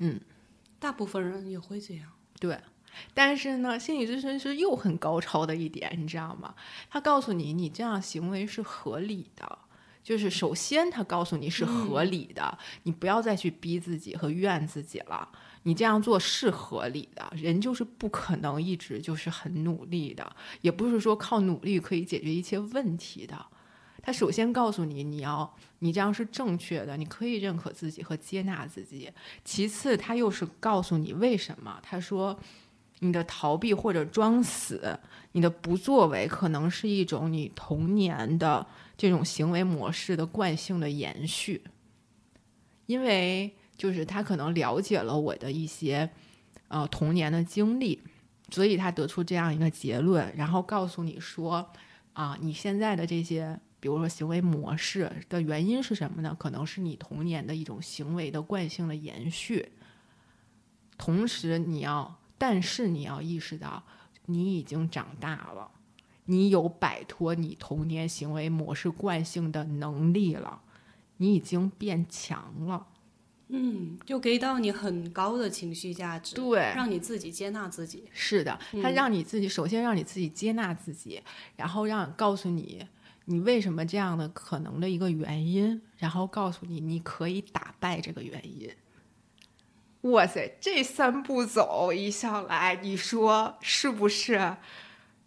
[0.00, 0.18] 嗯
[0.78, 2.10] 大部分人也会这样。
[2.38, 2.58] 对，
[3.12, 6.54] 但是呢，心理咨询师又很高超的一点，你知道吗？
[6.88, 9.58] 他告诉你，你这样行为是合理的。
[10.02, 15.28] 就是首先，他告诉你是合理的，你不要再去逼自己和怨自己了。
[15.64, 23.46] 你这样做是合理的，人就是不可能一直就是很努力的，也不是说靠努力可以解决一切问题的。
[24.06, 29.10] 他首先告诉你，你要你这样是正确的，你可以认可自己和接纳自己。
[29.44, 31.80] 其次，他又是告诉你为什么。
[31.82, 32.38] 他说，
[33.00, 34.96] 你的逃避或者装死，
[35.32, 38.64] 你的不作为，可能是一种你童年的
[38.96, 41.60] 这种行为模式的惯性的延续。
[42.86, 46.08] 因为就是他可能了解了我的一些
[46.68, 48.00] 呃童年的经历，
[48.50, 51.68] 所以他得出这样一个结论，然后告诉你说
[52.12, 53.58] 啊，你现在的这些。
[53.78, 56.34] 比如说行为模式的原因是什么呢？
[56.38, 59.70] 可能是你童年的一种行为的惯性的延续。
[60.98, 63.82] 同时，你要，但是你要意识到，
[64.24, 65.70] 你已经长大了，
[66.24, 70.62] 你有摆脱你童年行为模式惯性的能力了，
[71.18, 72.86] 你已经变强了。
[73.48, 78.08] 嗯，就给到你很高的情绪价值，对，让你自己接纳自己。
[78.10, 81.22] 是的，它让你自己首先让你自己接纳自己，
[81.56, 82.84] 然后让告诉你。
[83.28, 88.70] 你为什么这样的可能的一个原因，然后告诉你你可以打败这个原因。
[90.12, 94.56] 哇塞，这三步走一上来，你说是不是？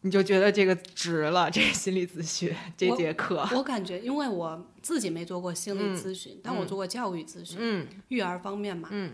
[0.02, 3.46] 你就觉得这个值了，这心理咨询这节课。
[3.52, 9.14] 我感觉，因为我自己没做过心理咨询，但我做过教育咨询，嗯，育儿方面嘛，嗯，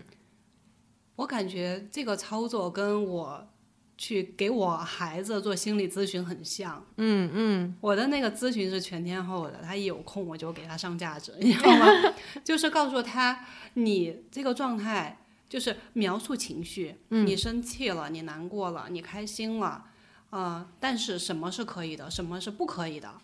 [1.16, 3.48] 我感觉这个操作跟我。
[3.98, 11.86] 去给我孩子做心理咨询很像，嗯嗯，我的那个咨询是全天候的，他一有空我就给他上价值，你知道吗？
[12.44, 19.84] 就是告诉他你这个状态，就是描述情绪，你生气了，你难过了，你开心了，
[20.28, 23.14] 啊，但是什么是可以的，什么是不可以的，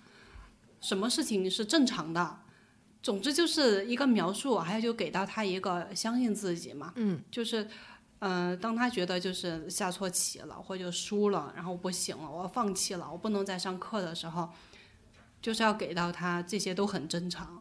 [0.80, 2.38] 什么事情是正常的，
[3.02, 7.68] 总之就是一个描述，还有就给到他一个相信自己嘛，嗯，就是。
[8.24, 14.48] 嗯，当他觉得就是下错棋了，或者输了，然后不行了，我要放弃了，我不能再上课的时候，
[15.40, 17.60] 就是要给到他这些都很正常。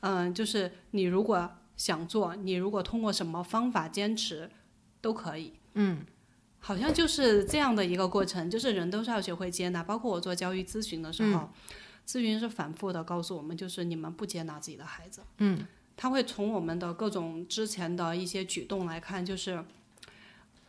[0.00, 4.50] 嗯，就是你如果想做，你如果通过什么方法坚持，
[5.02, 5.52] 都可以。
[5.74, 6.06] 嗯，
[6.58, 9.82] 好像就是这样的一个过程，就是人都是要学会接纳。
[9.82, 11.50] 包括我做教育咨询的时候，
[12.06, 15.20] 咨询师反复的告诉我们，就是你们不接纳自己的孩子。
[15.36, 15.66] 嗯。
[16.02, 19.62] 他会从我们的各种之前的一些举动来看，就是，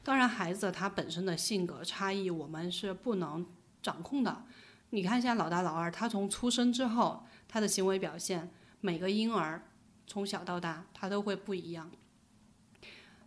[0.04, 3.46] 当然孩子他本身的性格差异我们是不能
[3.82, 4.44] 掌控的。
[4.90, 9.66] 你看现在老大老二，他从出生之后，他的行为表现，每个婴儿
[10.06, 11.90] 从小到大他都会不一样。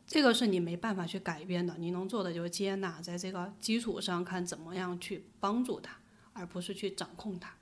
[0.06, 5.96] 这个是你没办法去改变的，你能做的就是接纳，在这个基础上看怎么样去帮助他，
[6.34, 7.54] 而不是去掌控他。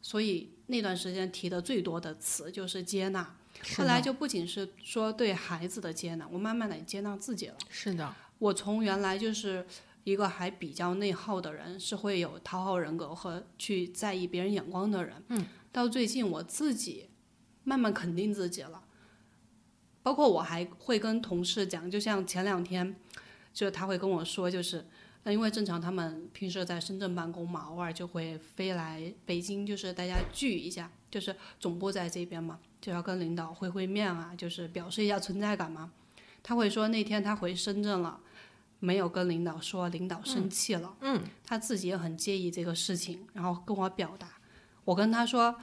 [0.00, 3.34] 所以那段时间提的最多的词就是接纳。
[3.76, 7.56] 后来就不仅是说对孩子的接纳，我慢慢的也接纳自己了。
[7.68, 9.66] 是的，我从原来就是
[10.04, 17.08] 一个还比较内耗的人，是会有讨好人格和去在意别人眼光的人，嗯，到最近我自己
[17.64, 18.84] 慢慢肯定自己了。
[20.02, 22.94] 包括我还会跟同事讲，就像前两天，
[23.52, 24.86] 就他会跟我说，就是
[25.24, 32.60] 那因为正常他们平时在深圳办公嘛，偶尔就会飞来北京，就是大家聚一下，就是总部在这边嘛。
[32.86, 35.90] 就要跟领导会会面啊，就是表示一下存在感嘛。
[36.40, 38.20] 他会说那天他回深圳了，
[38.78, 40.94] 没有跟领导说，领导生气了。
[41.00, 44.28] 嗯，他自己也很介意这个事情，然后跟我表达。
[44.84, 45.56] 我跟他说，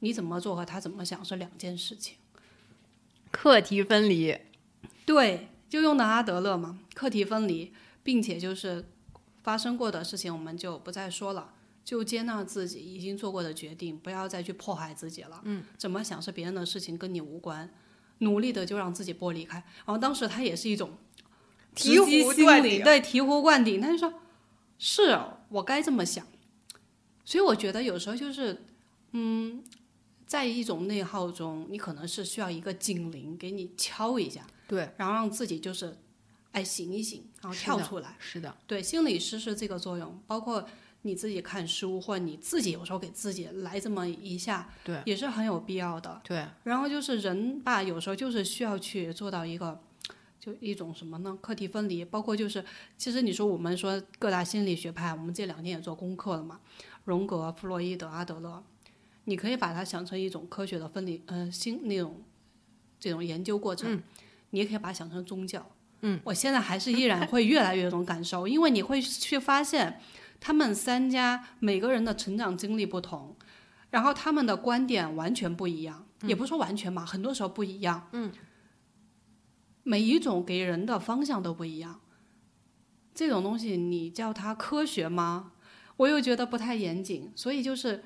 [0.00, 2.16] 你怎么做和他怎么想是两件事情。
[3.30, 4.36] 课题分离。
[5.06, 8.84] 对，就用的阿德勒嘛，课题分离，并且就是
[9.44, 11.54] 发生过的事情我们就不再说了。
[11.88, 15.40] 就接纳自己已经做过的决定，不要再去迫害自己了。
[15.44, 17.66] 嗯，怎么想是别人的事情，跟你无关。
[18.18, 19.56] 努力的就让自己剥离开。
[19.56, 20.90] 然后当时他也是一种
[21.74, 23.80] 醍醐灌顶，对醍醐灌顶。
[23.80, 24.12] 他就说
[24.76, 25.18] ：“是
[25.48, 26.26] 我该这么想。”
[27.24, 28.66] 所以我觉得有时候就是，
[29.12, 29.64] 嗯，
[30.26, 35.96] 在一种内耗中，你可能是需要一个警铃给你敲一下，对，然后让自己就是，
[36.52, 38.14] 哎醒一醒，然后跳出来。
[38.18, 40.68] 是的，对，心理师是这个作用，包括
[41.08, 46.20] 你自己看书，或者你自己有时候给自己来这么一下，对，也是很有必要的。
[46.22, 49.80] 对，然后就是人吧，有时候就是需要去做到一个，
[50.38, 51.36] 就一种什么呢？
[51.40, 52.64] 课题分离，包括就是，
[52.96, 56.60] 其实你说我们说各大心理学派，我们这两天也做功课了嘛，
[57.04, 58.62] 荣格、弗洛伊德、阿德勒，
[59.24, 62.22] 你可以把它想成一种科学的分离，呃，心那种
[63.00, 64.00] 这种研究过程，
[64.50, 65.66] 你也可以把它想成宗教。
[66.02, 70.00] 嗯，我现在还是依然会越来越有这种感受，因为你会去发现，
[70.40, 73.36] 他们三家每个人的成长经历不同，
[73.90, 78.08] 然后他们的观点完全不一样，也不是说完全吧，很多时候不一样。
[78.12, 78.32] 嗯，
[79.82, 82.00] 每一种给人的方向都不一样，
[83.14, 85.52] 这种东西你叫它科学吗？
[85.96, 88.04] 我又觉得不太严谨，所以就是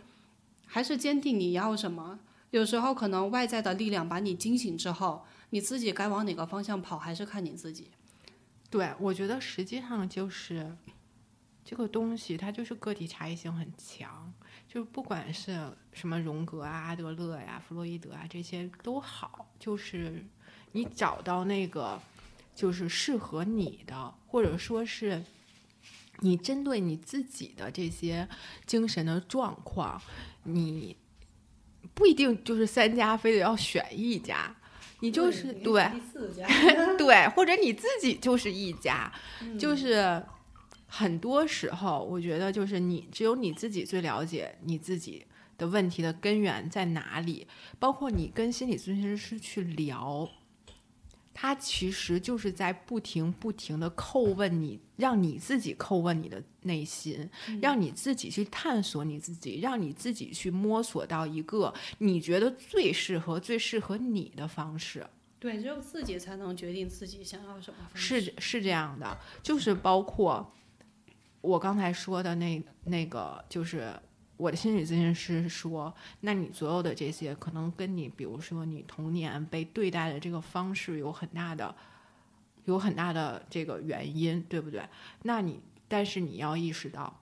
[0.66, 2.20] 还是坚定你要什么。
[2.50, 7.90] 有时候可能外在的力量把你惊醒之后，你自己该往哪个方向跑，还是看你自己。
[8.70, 10.74] 对，我觉得实际上就是
[11.64, 14.32] 这个东西，它就是个体差异性很强，
[14.68, 20.24] 就是不管是什么荣格啊、阿德勒呀、弗洛伊德啊这些都好，就是
[20.72, 22.00] 你找到那个
[22.54, 25.22] 就是适合你的，或者说是
[26.18, 28.28] 你针对你自己的这些
[28.66, 30.00] 精神的状况，
[30.44, 30.96] 你
[31.94, 34.54] 不一定就是三家非得要选一家。
[35.00, 36.46] 你就是对第四家，
[36.96, 39.12] 对，或者你自己就是一家，
[39.58, 40.24] 就是
[40.94, 45.24] 很多时候，我觉得就是你只有你自己最了解你自己
[45.56, 47.46] 的问题的根源在哪里，
[47.78, 50.28] 包括你跟心理咨询师去聊，
[51.32, 57.30] 他其实就是在不停不停的叩问你，让你自己叩问你的内心，
[57.62, 65.06] 让你自己去探索你自己，让你自己去摸索到一个你觉得最适合、最适合你的方式。
[65.38, 68.20] 对，只有自己才能决定自己想要什么方式。
[68.20, 70.52] 是是这样的，就是包括
[71.42, 73.92] 我刚才说的那那个，就是
[74.38, 81.74] 我的心理咨询师说，那你所有的这些可能跟你，比如说你童年被对待的这个方式有很大的
[82.64, 84.88] 有很大的这个原因，对不对？
[85.24, 87.18] 那你但是你要意识到。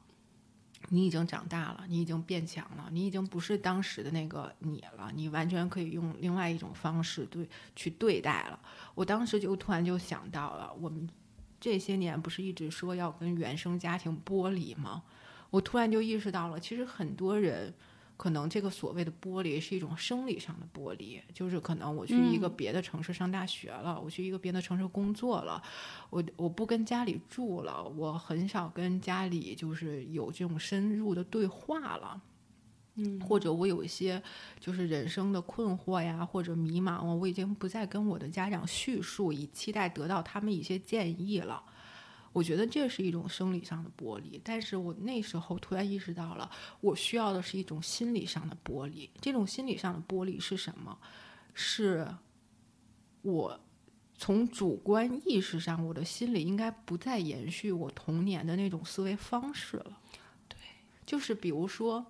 [0.88, 7.46] 你已经长大了，你已经变强了，你已经不是当时的那个你了，你完全可以用另外一种方式对
[7.76, 8.58] 去对待了。
[8.94, 11.06] 我当时就突然就想到了，我们
[11.60, 15.02] 这些年不是一直说要跟原生家庭剥离吗？
[15.50, 17.74] 我突然就意识到了，其实很多人
[18.16, 25.62] 可能这个所谓的剥离是一种生理上的剥离，就是可能我去一个别的城市上大学了，我去一个别的城市工作了，
[26.10, 32.20] 我我不跟家里住了，我很少跟家里就是有这种深入的对话了。
[33.02, 34.22] 嗯，或者我有一些
[34.58, 41.62] 就是人生的困惑呀，或者迷茫，我已经不再跟我的家长叙述，以期待得到他们一些建议了。
[42.32, 46.48] 我觉得这是一种生理上的剥离，但是我那时候突然意识到了，
[46.80, 49.10] 我需要的是一种心理上的剥离。
[49.20, 50.96] 这种心理上的剥离是什么？
[51.54, 52.06] 是
[53.22, 53.60] 我
[54.16, 59.98] 从主观意识上，我的心里应该不再延续我童年的那种思维方式了。
[60.46, 60.56] 对，
[61.04, 62.06] 就是比如说，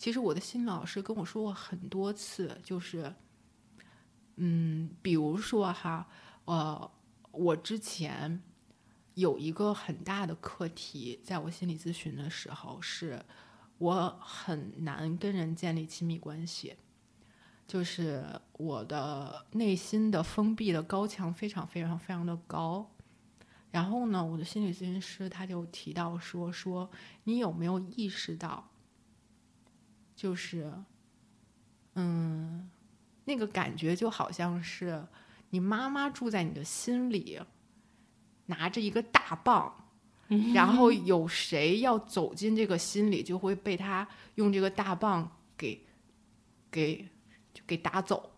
[0.00, 3.14] 其实我的心理老师跟我说过很多次，就是，
[4.34, 6.08] 嗯，比如说哈，
[6.46, 6.90] 呃，
[7.30, 8.42] 我之前。
[9.14, 13.22] 有一个很大的课题，在我心理咨询的时候，是
[13.76, 16.76] 我很难跟人建立亲密关系，
[17.66, 22.90] 就是我的内心的封闭的高墙非常非常非常的高。
[23.72, 26.88] 然后呢，我的心理咨询师他就提到说说
[27.24, 28.70] 你有没有意识到，
[30.20, 30.70] 就是，
[31.94, 32.68] 嗯，
[33.24, 35.02] 那个感觉就好像是
[35.48, 37.40] 你妈妈住在你的心里。
[38.46, 39.72] 拿着一个大棒，
[40.52, 45.86] 然后有谁要走进这个心里，就会被他用这个大棒给
[46.68, 47.08] 给
[47.54, 48.32] 就给打走，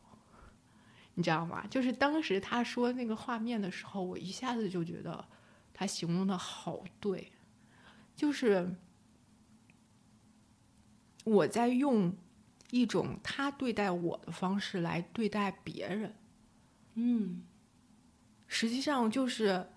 [1.14, 1.66] 你知道吗？
[1.70, 5.24] 就是当时他说那个画面的时候，我一下子就觉得
[5.72, 7.32] 他形容的好对，
[8.14, 8.70] 就是
[11.24, 12.14] 我在用
[12.70, 16.14] 一种他对待我的方式来对待别人，
[16.94, 17.42] 嗯，
[18.46, 19.68] 实际上就是。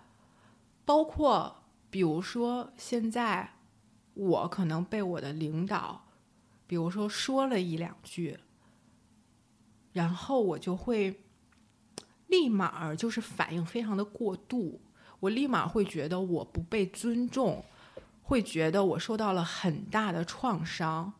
[0.87, 3.53] 包括比如说，现在
[4.13, 6.05] 我可能被我的领导，
[6.67, 8.37] 比如说说了一两句，
[9.93, 11.23] 然后我就会
[12.27, 14.79] 立马就是反应非常的过度，
[15.19, 17.65] 我立马会觉得我不被尊重，
[18.21, 21.11] 会觉得我受到了很大的创伤。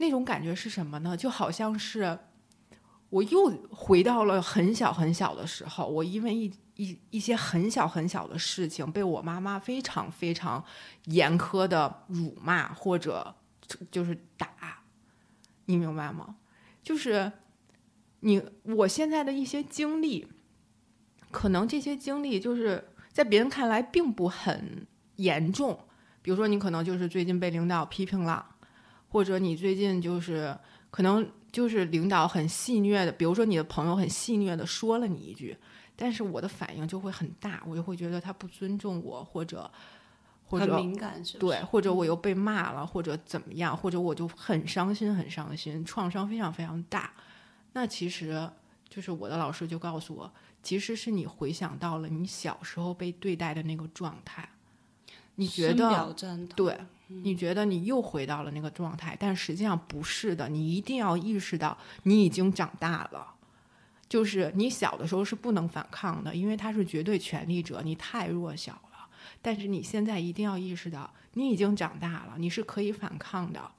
[0.00, 1.14] 那种感觉是什么呢？
[1.14, 2.18] 就好像是
[3.10, 10.64] 我又回到了很小很小的时候，我因为一一一些很小很小的事情，被我妈妈非常非常
[11.04, 13.34] 严苛的辱骂或者
[13.90, 14.48] 就是打，
[15.66, 16.36] 你明白吗？
[16.82, 17.30] 就是
[18.20, 20.26] 你我现在的一些经历，
[21.30, 24.86] 可能这些经历就是在别人看来并不很
[25.16, 25.78] 严重，
[26.22, 28.56] 比如说你可能就是最近被领导批评了。
[29.10, 30.56] 或者你最近就是
[30.90, 35.56] 可能就是领导很戏谑的，比如说你的朋友很戏谑的说了你一句，
[35.96, 39.68] 但是我的反应就会很大，我就会觉得他不尊重我，或者
[40.46, 47.12] 或者敏感是对，或者我又被骂了，或者怎么样，或者我就很伤心很伤心，创伤非常非常大。
[47.72, 48.48] 那其实
[48.88, 50.32] 就是我的老师就告诉我，
[50.62, 54.48] 其实是你回想到了你小时候被对待的那个状态，
[55.34, 56.14] 你觉得
[56.54, 56.78] 对。
[57.22, 60.48] 你觉得你又回到了那个状态，但实际上不是的。
[60.48, 63.34] 你一定要意识到，你已经长大了。
[64.08, 69.08] 就是你小的时候是不能反抗的，因为他是绝对权力者，你太弱小了。
[69.42, 73.70] 但是你现在一定要意识到，你已经长大了，你是可以反抗的，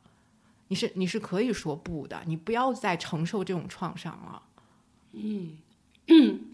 [0.67, 2.21] 你是你是可以说不的。
[2.25, 4.43] 你不要再承受这种创伤了。
[5.13, 5.57] 嗯，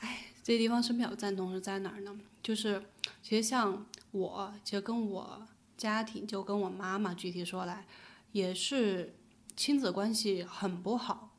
[0.00, 2.16] 哎，这地方是比较赞同是在哪儿呢？
[2.42, 2.82] 就是
[3.22, 5.46] 其实像我，其实跟我。
[5.82, 7.84] 家庭就跟我妈妈具体说来，
[8.30, 9.16] 也是
[9.56, 11.34] 亲子关系很不好，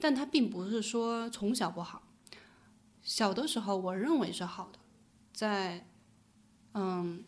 [0.00, 2.02] 但他并不是说从小不好，
[3.02, 4.80] 小的时候我认为是好的，
[5.32, 5.86] 在
[6.72, 7.22] 嗯，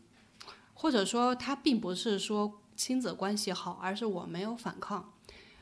[0.75, 5.13] 或者说他并不是说亲子关系好，而是我没有反抗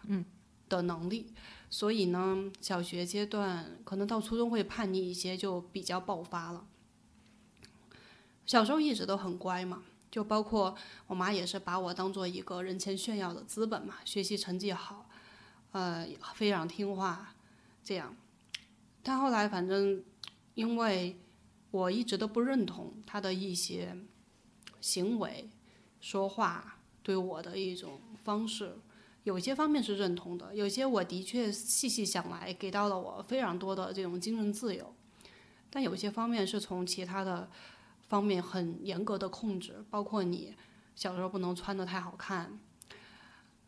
[0.04, 0.24] 嗯
[0.70, 1.34] 的能力，
[1.68, 6.64] 所以呢，小学阶段可能到初中会叛逆一些，就比较爆发了。
[8.46, 9.82] 小时候一直都很乖嘛。
[10.14, 10.76] 就包括
[11.08, 15.10] 我妈也是把我当做一个人前炫耀的资本嘛，学习成绩好，
[15.72, 16.06] 呃，
[16.36, 17.34] 非常听话，
[17.82, 18.14] 这样。
[19.02, 20.04] 但后来反正，
[20.54, 21.18] 因为
[21.72, 23.98] 我一直都不认同他的一些
[24.80, 25.50] 行为、
[26.00, 28.76] 说话对我的一种方式，
[29.24, 34.94] 有些方面是认同的，有些我的确细细想来给到了我非常多的这种精神自由，
[35.70, 37.50] 但有些方面是从其他的。
[38.08, 40.54] 方面很严格的控制，包括你
[40.94, 42.58] 小时候不能穿的太好看，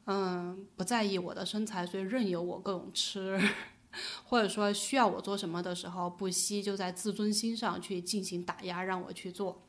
[0.05, 3.41] 嗯，不在意我的身材，所以任由我各种吃，
[4.25, 9.63] 或者说需要我做什么的时候，不惜就在自尊心上去进行打压，让我去做，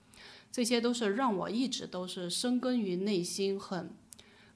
[0.51, 3.95] 这些都是让我一直都是深根于内心，很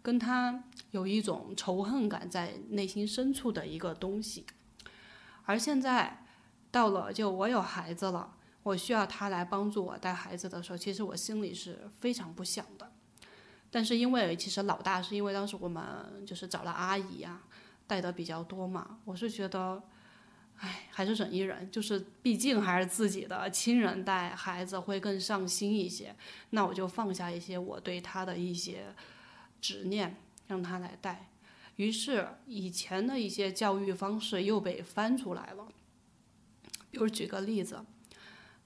[0.01, 4.45] 跟他有一种仇恨感在内心深处的一个东西，
[5.45, 6.25] 而现在
[6.69, 8.35] 到了就我有孩子了。
[8.63, 12.91] 我需要他来帮助我带孩子的时候，其实我心里是非常不想的。
[13.71, 15.83] 但是因为其实老大是因为当时我们
[16.27, 17.41] 就是找了阿姨呀，
[17.87, 19.81] 带的比较多嘛，我是觉得，
[20.57, 26.15] 唉，还是忍一忍，就是毕竟还是自己的亲人带孩子会更上心一些。
[26.51, 28.93] 那我就放下一些我对他的一些
[29.59, 31.29] 执念，让他来带。
[31.77, 35.67] 于是以前的一些教育方式又被翻出来了。
[36.91, 37.83] 比如举个例子。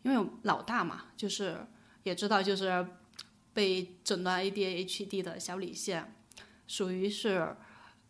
[0.06, 1.66] 因为老大嘛，就是
[2.03, 2.88] 也知道，就是
[3.56, 6.14] 被诊断 ADHD 的小李现，
[6.68, 7.58] 属于是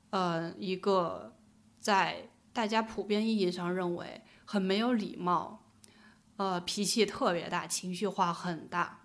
[0.10, 1.34] 呃一个
[1.80, 5.64] 在大家普遍意义上认为很没有礼貌，
[6.36, 9.00] 呃脾气特别大，情绪化很大，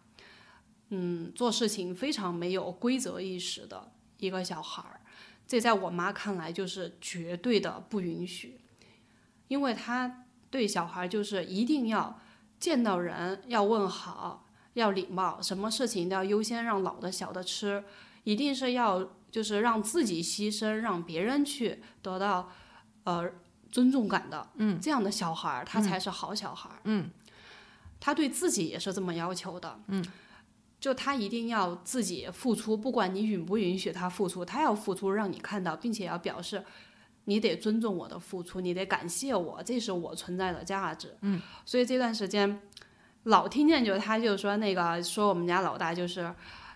[0.88, 5.00] 嗯做事情非常没有规则意识的一个小孩儿。
[5.46, 8.60] 这在我妈看来就是绝对的不允许，
[9.46, 12.20] 因为她对小孩就是一定要。
[12.60, 14.44] 见到人要问好，
[14.74, 17.82] 要礼貌，什么事情都要优先让老的小的吃，
[18.24, 22.50] 一定是要就是让自己牺牲，让别人去得到
[23.04, 23.32] 呃
[23.72, 27.10] 尊重感的，嗯，这样的小孩儿他才是好小孩儿，嗯，
[27.98, 30.04] 他对自己也是这么要求的，嗯，
[30.78, 36.62] 就他一定要自己付出，不管你允不允许他付出，他要付出让你看到，并且要表示。
[37.24, 41.16] 你得尊重我的付出，你得感谢我，这是我存在的价值。
[41.20, 42.60] 嗯，所以这段时间
[43.24, 46.34] 老听见就他就说那个说我们家老大就是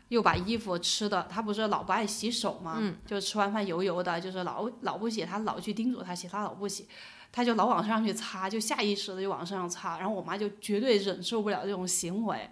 [0.09, 2.77] 又把衣服吃的，他不是老不爱洗手吗？
[2.79, 6.87] 嗯，就吃完饭油油的，就是老老不洗，他老去叮嘱他洗，他老不洗，
[7.33, 12.49] 他就老往身上去擦，就下意识的就往身上擦，然后我妈就绝对忍受不了这种行为，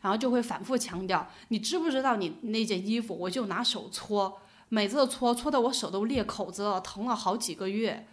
[0.00, 4.40] 然后就会反复强调，你知不知道你那件衣服，我就拿手搓。
[4.74, 8.06] 每次搓搓的我手都裂口子了，疼了好几个月。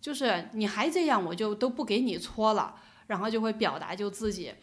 [0.00, 2.74] 就是你还这样，我就都不给你搓了。
[3.06, 4.54] 然后就会表达就自己，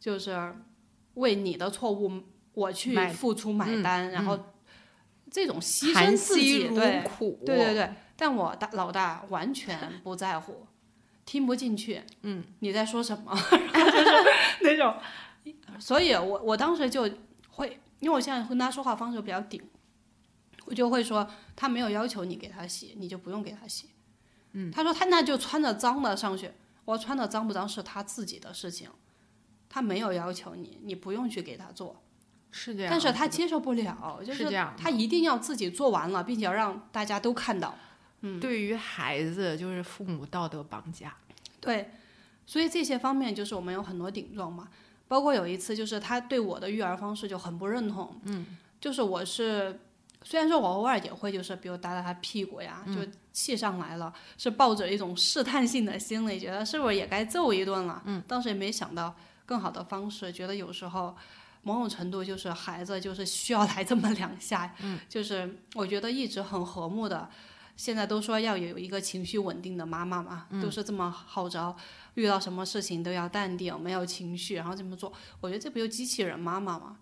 [0.00, 0.54] 就是
[1.14, 2.10] 为你的错误
[2.54, 4.38] 我去付出买嗯单，然嗯后
[5.30, 7.04] 这种牺含牲自己，对，
[7.44, 10.66] 对对对，但我大老大完全不在乎，
[11.26, 13.30] 听不进去，嗯，你在说什么？
[13.74, 14.10] 然 后就是
[14.62, 14.94] 那种，
[15.78, 17.02] 所以我我当时就
[17.50, 19.79] 会，因为我现在跟他说话方式比较顶，我
[20.74, 23.90] 就会说他没有要求你给他洗，你就不用给他洗。
[24.52, 26.50] 嗯，他说他那就穿着脏的上去，
[26.84, 28.90] 我穿的脏不脏是他自己的事情，
[29.68, 32.02] 他没有要求你，你不用去给他做。
[32.50, 37.76] 是这样，但是他接受不了，就是他一定要自己做完了，并且要让大家都看到。
[38.22, 41.16] 嗯对于孩子就是父母道德绑架，
[41.60, 41.92] 对，
[42.44, 44.68] 所以这些方面就是我们有很多顶撞嘛。
[45.08, 49.80] 包括有一次，就是他对我的育儿方式就很不认同，嗯，就是我是
[50.22, 52.94] 虽然说我偶尔也会就是比如打打他屁股呀，就
[53.32, 59.14] 气上来了，是抱着一种试探性的心理，觉得是不是也该揍一顿了，嗯，当时也没想到
[59.46, 61.16] 更好的方式，觉得有时候。
[61.62, 67.28] 某种程度就是孩子就是需要来这么两下，嗯，就是我觉得一直很和睦的，
[67.76, 71.76] 现在都说要有一个情绪稳定的妈妈嘛，都是这么号召，
[72.14, 75.12] 遇到什么事情都要淡定，没有情绪，然后这么做。
[75.42, 76.96] 我觉得这不就机器人妈妈吗？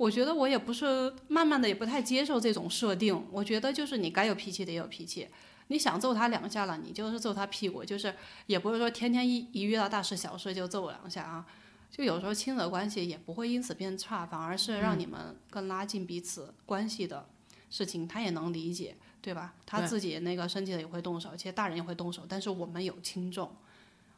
[0.00, 3.22] 我觉得我也不是慢慢的也不太接受这种设定。
[3.30, 5.28] 我觉得就是你该有脾气得有脾气，
[5.66, 8.14] 你想揍他两下了，你就是揍他屁股，就是
[8.46, 11.44] 也不是说天天一一遇到大事小事就揍两下啊。
[11.90, 17.26] 就有时候亲子关系也不会因此变差，反而是让你们更拉近彼此关系的
[17.68, 19.52] 事情，他也能理解，对吧？
[19.66, 23.54] 他自己那个生气了也会动手，其实大人也会动手，但是我们有轻重，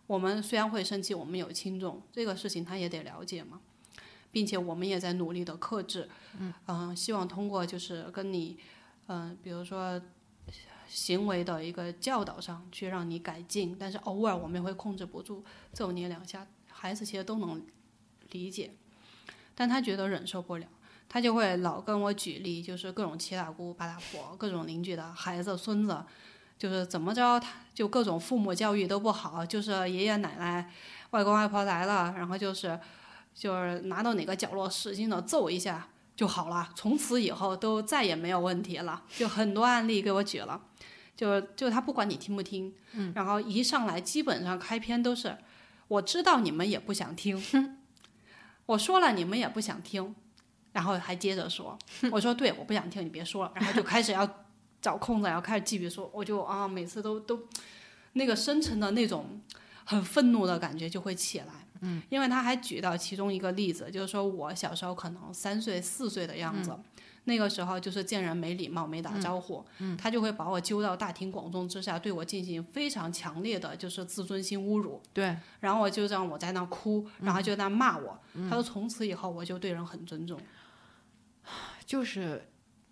[0.07, 3.61] 我们虽然会生气，我们有轻重，这个事情他也得了解嘛，
[4.33, 6.09] 并且我们也在努力的克制，
[6.66, 8.59] 嗯、希望通过就是跟你，
[9.07, 10.01] 嗯、比如说
[10.89, 17.62] 行为的一个教导上去让你改进，但是偶尔我们也会控制不住揍你两下，孩子其实都能
[18.30, 18.72] 理解，
[19.55, 20.66] 但他觉得忍受不了。
[21.09, 26.03] 他就会老跟我举例，就是各种七大姑八大婆，各种邻居的孩子、孙子，
[26.57, 30.72] 就是怎么着，他就各种父母教育都不好，就是爷爷奶奶、
[31.11, 32.80] 外公外婆来了，然后就是
[33.35, 39.03] 就是拿到哪个角落使劲的揍一下就好了，从此以后都再也没有问题了。
[39.16, 40.61] 就很多案例给我举了，
[41.16, 45.37] 就就他不管你听不听，嗯，然后一上来基本上开篇都是
[45.89, 47.43] 我知道你们也不想听，
[48.66, 50.14] 我说了你们也不想听。
[50.72, 51.78] 然后还接着说，
[52.11, 53.53] 我说对，我不想听，你别说了。
[53.57, 54.26] 然后就开始要
[54.80, 57.39] 找空子，然后开始继续说，我就啊，每次都都
[58.14, 59.39] 那个深沉的那种
[59.85, 61.61] 很愤怒的感觉就会起来。
[61.83, 66.76] 嗯，因为他还举到其中一个例子，就是说我小时候可能三岁四岁的样子，
[67.24, 69.64] 那个时候就是见人没礼貌、没打招呼，
[69.97, 75.01] 他就会把我揪到大庭广众之下，对我进行非常强烈的就是自尊心侮辱。
[75.12, 78.18] 对，然后我就让我在那哭，然后就在那骂我。
[78.49, 80.41] 他说从此以后我就对人很尊重。
[81.85, 82.49] 就是，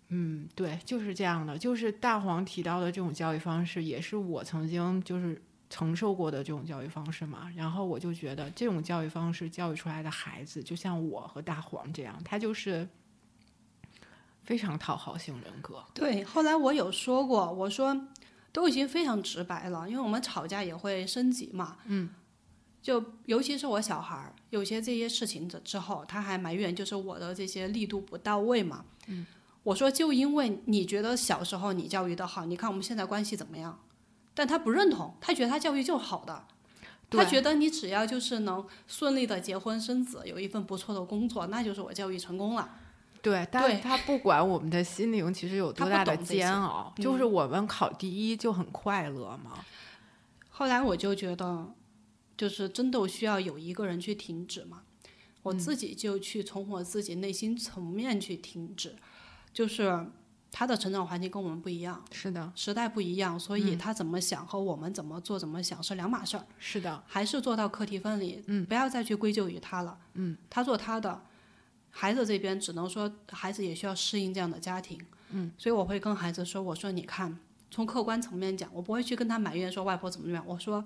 [0.09, 1.57] 嗯，对，就是这样的。
[1.57, 7.49] 就是大黄提到的这种教育方式，也是我曾经就是承受过的这种教育方式嘛。
[7.55, 12.87] 然后我就觉得，这种教育方式教育出来的孩子，就像我和大黄这样，他就是
[14.43, 15.83] 非常讨好型人格。
[15.93, 17.99] 对，后来我有说过，我说
[18.51, 21.77] 都已经非常直白了，因为我们吵架也会升级嘛。
[21.85, 22.09] 嗯。
[22.81, 28.83] 就尤其是我小孩儿，有些这些事情之之后，他还埋怨就是我的这些力度不到位嘛。
[29.07, 29.25] 嗯。
[29.63, 33.79] 我说就因为你觉得小时候你教育的好，你看我们现在关系怎么样？
[34.33, 36.45] 但他不认同，他觉得他教育就是好的。
[37.09, 42.77] 他觉得你只要就是能顺利的结婚生子，有一份不错的工作，那就是我教育成功了。
[43.21, 49.59] 对，但是他不管我们的心灵其实有多大的煎熬，嗯就是我们考第一就很快乐嘛。
[50.49, 51.73] 后来我就觉得，
[52.37, 54.83] 就是真的需要有一个人去停止嘛，
[55.43, 58.95] 我自己就去从我自己内心层面去停止，
[59.53, 60.07] 就是
[60.51, 71.23] 他的成长环境跟我们不一样，是的，时代不一样，所以他怎么想和我们怎么做、怎么想是两码事儿，是的，还是做到课题分离，嗯，不要再去归咎于他了，嗯，他做他的，
[71.89, 74.99] 孩子这边只能说孩子也需要适应这样的家庭，
[75.29, 77.39] 嗯，所以我会跟孩子说，我说你看，
[77.69, 80.83] 从客观层面讲，我不会去跟他埋怨说外婆怎么怎么样，我说，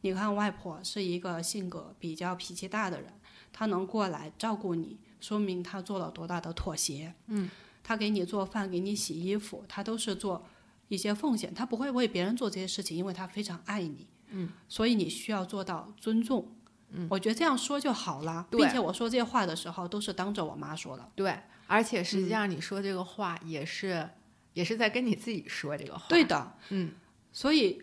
[0.00, 3.12] 你看外婆是一个性格比较脾气大的人，
[3.52, 7.48] 她能过来照顾你，说明她做了多大的妥协，嗯，
[7.84, 10.44] 她给你做饭，给你洗衣服，他都是做
[10.88, 16.50] 一些奉献，他不会为别人做这些事情，因为他非常爱你，嗯，所以你需要做到尊重。
[16.96, 18.62] 嗯，我觉得这样说就好了，对。
[18.62, 21.10] 并且我说这些话的时候都是当着我妈说的。
[21.14, 24.08] 对，而且实际上你说这个话也是、
[24.54, 26.06] 也是在跟你自己说这个话。
[26.08, 26.92] 对的，嗯，
[27.32, 27.82] 所以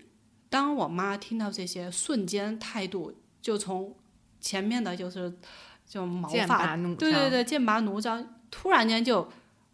[0.50, 3.96] 当我妈听到这些，瞬间态度就从
[4.40, 5.38] 前面的就是
[5.86, 9.30] 就毛发对对对，剑拔弩张，突然间就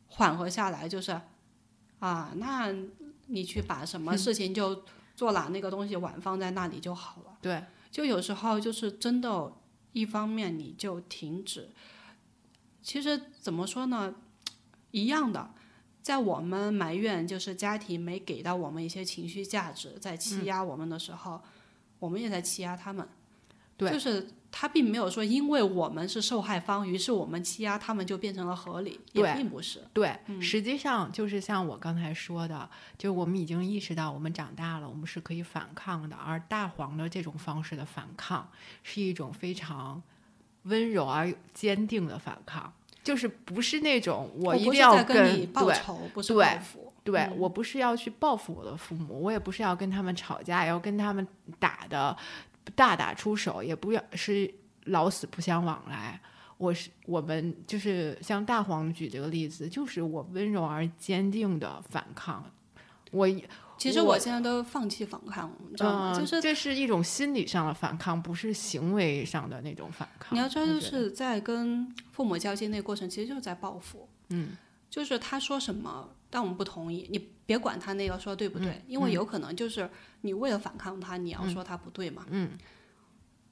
[0.08, 1.20] 缓和下来，就是
[2.00, 2.74] 啊，那
[3.28, 4.84] 你去把什么事情就
[5.16, 7.38] 做哪那个东西晚放在那里就好了。
[7.42, 9.52] 对，就有时候就是真的，
[9.94, 11.70] 一方面你就停止。
[12.82, 14.16] 其实怎么说呢，
[14.92, 15.52] 一样的，
[16.02, 21.42] 在我们埋怨就是家庭没给到我们一些情绪价值，在欺压我们的时候，
[22.00, 23.08] 我们也在欺压他们。
[23.76, 24.28] 对就是
[24.60, 29.84] 他并没有说因为我们是受害方，于是我们欺压他们就变成了合理，也对并不是。
[29.94, 38.50] 对，实际上就是像我刚才说的，就我们已经意识到我们长大了，我们是可以反抗的，而大黄的这种方式的反抗
[38.82, 40.02] 是一种非常
[40.64, 46.92] 温柔而坚定的反抗，就是不是那种我一定要在跟你报仇，不是报复。
[47.04, 51.26] 对、嗯我不是要去报复我的父母，我也不是要跟他们吵架，要跟他们
[51.58, 52.14] 打的
[52.76, 54.54] 大打出手，也不要是
[54.86, 56.20] 老死不相往来。
[56.58, 62.44] 我是我们就是像大黄举这个例子，就是我温柔而坚定的反抗。
[63.12, 63.28] 我
[63.78, 66.14] 其实我我现在都放弃反抗，你知道吗？
[66.16, 70.36] 嗯，就是这是一种心理上的反抗，不是行为上的那种反抗。
[70.36, 74.10] 你要知道，就是在跟父母交接那个过程，其实就是在报复。
[74.30, 74.58] 嗯，
[74.90, 79.90] 就是他说什么，但我们不同意，你别管他那个说对不对，因为有可能就是
[80.22, 82.26] 你为了反抗他，你要说他不对嘛。
[82.30, 82.58] 嗯，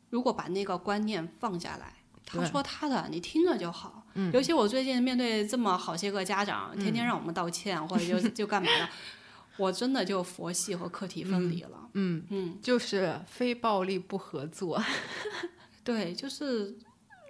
[0.09, 1.93] 如果把那个观念放下来，
[2.25, 4.03] 他说他的，你听着就好。
[4.17, 8.89] 嗯尤其我最近面对这么好些个家长，天天让我们道歉、或者就 就干嘛的，
[9.57, 11.89] 我真的就佛系和课题分离了。
[11.93, 14.81] 嗯嗯，就是非暴力不合作。
[15.83, 16.77] 对，就是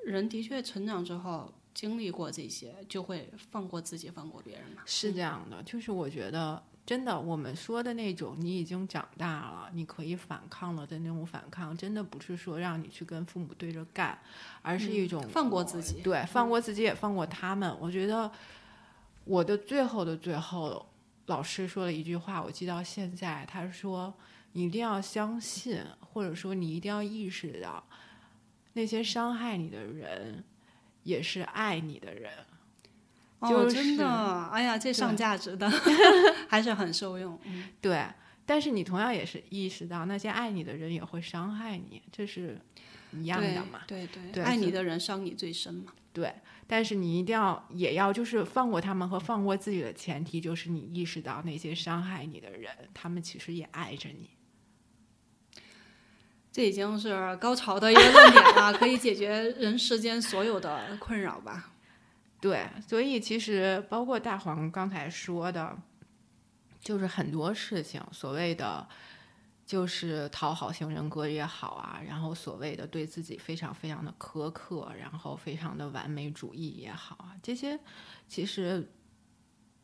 [0.06, 4.82] 人的确成长之后经历过这些，就会放过自己，放过别人嘛。
[4.86, 14.18] 是这样的，就是我觉得真的，我们说的那种你已经长大了，你可以反抗了的那种反抗，真的不是说让你去跟父母对着干，
[14.62, 16.02] 而是一种、嗯放过自己。
[16.02, 17.78] 对，放过自己也放过他们。
[17.80, 18.32] 我觉得
[19.26, 20.88] 我的最后的最后，
[21.26, 24.14] 老师说了一句话，我记到现在，他说
[24.54, 27.84] 你一定要相信，或者说你一定要意识到，
[28.74, 30.44] 那些伤害你的人
[31.06, 32.32] 也是爱你的人。
[33.40, 35.70] 哦，就是真的，哎呀，这上价值的
[36.50, 37.40] 还是很受用。
[37.46, 38.06] 嗯，对，
[38.46, 42.60] 但是你同样也是意识到，那些爱你的人也会伤害你，这是
[43.12, 43.82] 一样的嘛？
[43.88, 45.94] 对对对爱你的人伤你最深嘛。
[46.14, 46.34] 对，
[46.66, 54.30] 但是你一定要也要就是放过他们和放过自己的前提，就是你意识到那些伤害你的人，他们其实也爱着你。
[56.56, 61.72] 这已经是高潮的一个论点了，可以解决人世间所有的困扰吧？
[62.40, 65.78] 对，所以其实包括大黄刚才说的，
[66.80, 68.88] 就是很多事情，所谓的
[69.66, 77.78] 就是讨好型人格也好啊，然后所谓的对自己非常非常的苛刻，然后非常的完美主义也好啊，这些
[78.30, 78.90] 其实，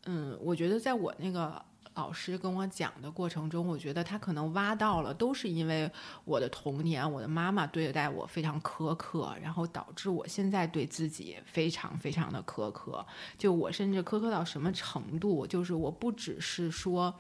[0.05, 1.65] 嗯，我觉得在我那个。
[1.93, 5.91] 老师跟我讲的过程中，我觉得他可能挖到了，都是因为
[6.23, 13.05] 我的童年，我的妈妈对待我非常苛刻，然后导致我现在对自己非常非常的苛刻。
[13.37, 17.13] 就我甚至苛刻到什么程度，就是我不只是说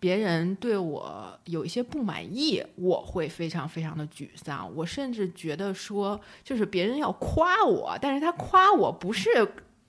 [0.00, 4.74] 别人对我有一些不满意，我会非常非常的沮丧。
[4.74, 9.28] 我甚至觉得说，就是别人要夸我，但是他夸我不是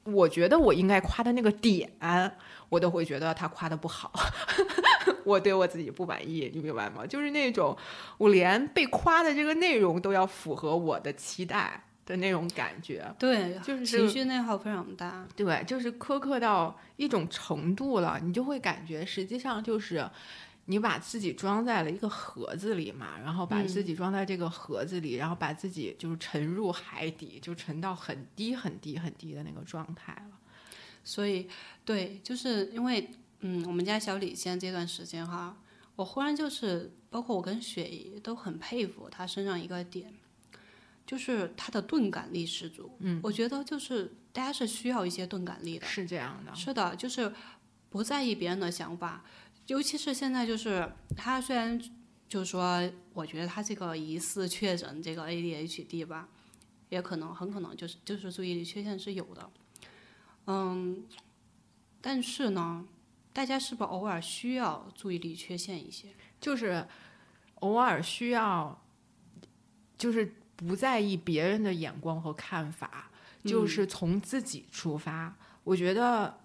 [0.04, 1.90] 我觉得我应该夸的那个点。
[2.70, 4.12] 我都会觉得他夸的不好，
[5.26, 7.06] 我对我自己不满意，你明白吗？
[7.06, 7.76] 就是那种
[8.18, 13.06] 我连被夸的这个内容都要符合我的期待的那种感觉。
[13.18, 15.28] 对，就是情绪内耗非常大。
[15.36, 20.08] 对，就是苛刻到一种程度了，你就会感觉实际上就是
[20.66, 30.38] 你把自己装在了一个盒子里嘛，然后把自己装在这个盒子里，然后把自己就是沉入海底，就沉到很低很低很低的那个状态了。
[31.10, 31.48] 所以，
[31.84, 35.58] 对，就是因为，嗯，我们家小李现在这段时间哈，
[35.96, 40.14] 我忽然就是，包括我跟雪姨都很佩服他身上一个点，
[41.08, 42.92] 就是他的钝感力十足。
[43.00, 45.88] 嗯，我觉得就是大家是需要一些钝感力的。
[45.88, 47.34] 是这样的，是的，就是
[47.90, 49.26] 不在意别人的想法，
[49.66, 50.88] 尤其是现在，就是
[51.18, 51.82] 他虽然
[52.28, 56.30] 就是说，我觉得他这个疑似确诊这个 ADHD 吧，
[56.90, 59.50] 也可能很可能就是就是注意力缺陷是有的。
[60.52, 61.04] 嗯，
[62.02, 62.84] 但是呢，
[63.32, 66.08] 大家是不是偶尔需要注意力缺陷一些？
[66.42, 66.84] 就是
[67.60, 68.82] 偶尔需要，
[69.96, 73.12] 就是不在意别人的眼光和看法，
[73.44, 75.36] 就是从自己出发。
[75.64, 76.36] 我觉得，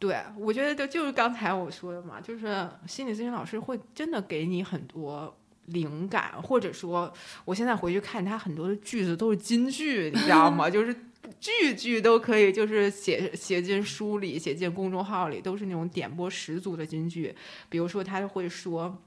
[0.00, 7.12] 对我觉得就就是刚才我说的嘛，就是心理咨询老师会真的给你很多灵感，或者说
[7.44, 10.68] 我现在回去看他很多的句子都是金句，你知道吗？
[10.70, 10.96] 就是
[11.40, 17.34] 句句都可以，就是写写进书里，写进公众号里，都是那种点播十足的金句。
[17.68, 19.02] 比如说，他会说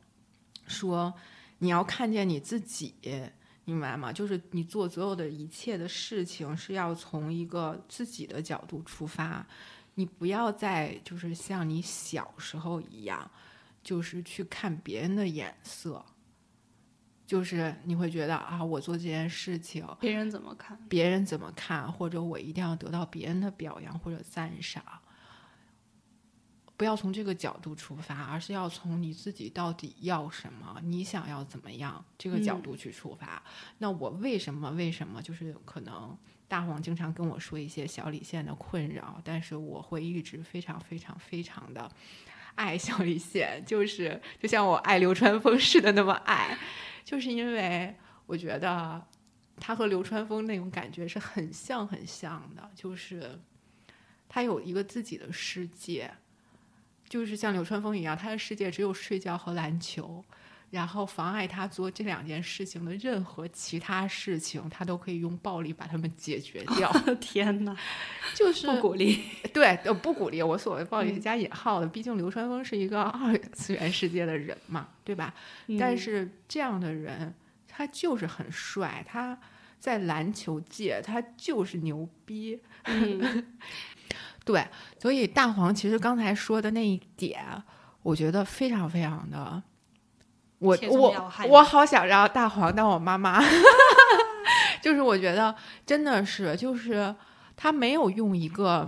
[0.68, 1.14] 说
[1.60, 2.94] 你要看见你自己。
[3.64, 4.12] 明白吗？
[4.12, 9.46] 就是你做所有的一切的事情，是要从一个自己的角度出发，
[9.94, 13.30] 你不要再就是像你小时候一样，
[13.84, 16.04] 就是去看别人的眼色，
[17.32, 20.78] 就是你会觉得啊，我做这件事情，别人怎么看？
[20.90, 21.90] 别人怎么看？
[21.90, 24.84] 或者我一定要得到别人的表扬或者赞赏。
[26.76, 33.42] 不要从这个角度出发，而是要从你自己到底要什么，你想要怎么样这个角度去出发。
[33.78, 34.70] 那我为什么？
[34.72, 35.22] 为什么？
[35.22, 36.18] 就是可能
[36.50, 41.90] 大黄经常跟我说一些小李现的困扰，但是我会一直非常非常非常的
[42.56, 46.58] 爱小李现，就是就像我爱流川枫似的那么爱，
[47.04, 47.96] 就是因为
[48.26, 49.02] 我觉得
[49.60, 53.40] 他和流川枫那种感觉是很像很像的，就是
[54.30, 56.12] 他有一个自己的世界。
[57.10, 60.24] 就是像流川枫一样，他的世界只有睡觉和篮球，
[60.72, 66.90] 然后妨碍他做这两件事情的任何其他事情，他都可以用暴力把他们解决 掉。
[67.20, 67.76] 天哪，
[68.34, 69.22] 就是不鼓励。
[69.54, 70.42] 对，不鼓励。
[70.42, 75.34] 我所谓暴力是加引号的，毕竟流川枫是一个 二次元世界的人嘛，对吧？
[75.78, 77.34] 但是这样的人，
[77.68, 79.38] 他就是很帅，他
[79.78, 82.62] 在篮球界他就是牛逼。
[84.46, 84.66] 对，
[85.00, 87.44] 所以大黄其实刚才说的那一点，
[88.02, 89.62] 我觉得非常非常的，
[90.62, 93.42] 我我我好想让大黄当我妈妈，
[94.82, 95.54] 就是我觉得
[95.86, 97.14] 真的是，就是
[97.58, 98.88] 他没有用一个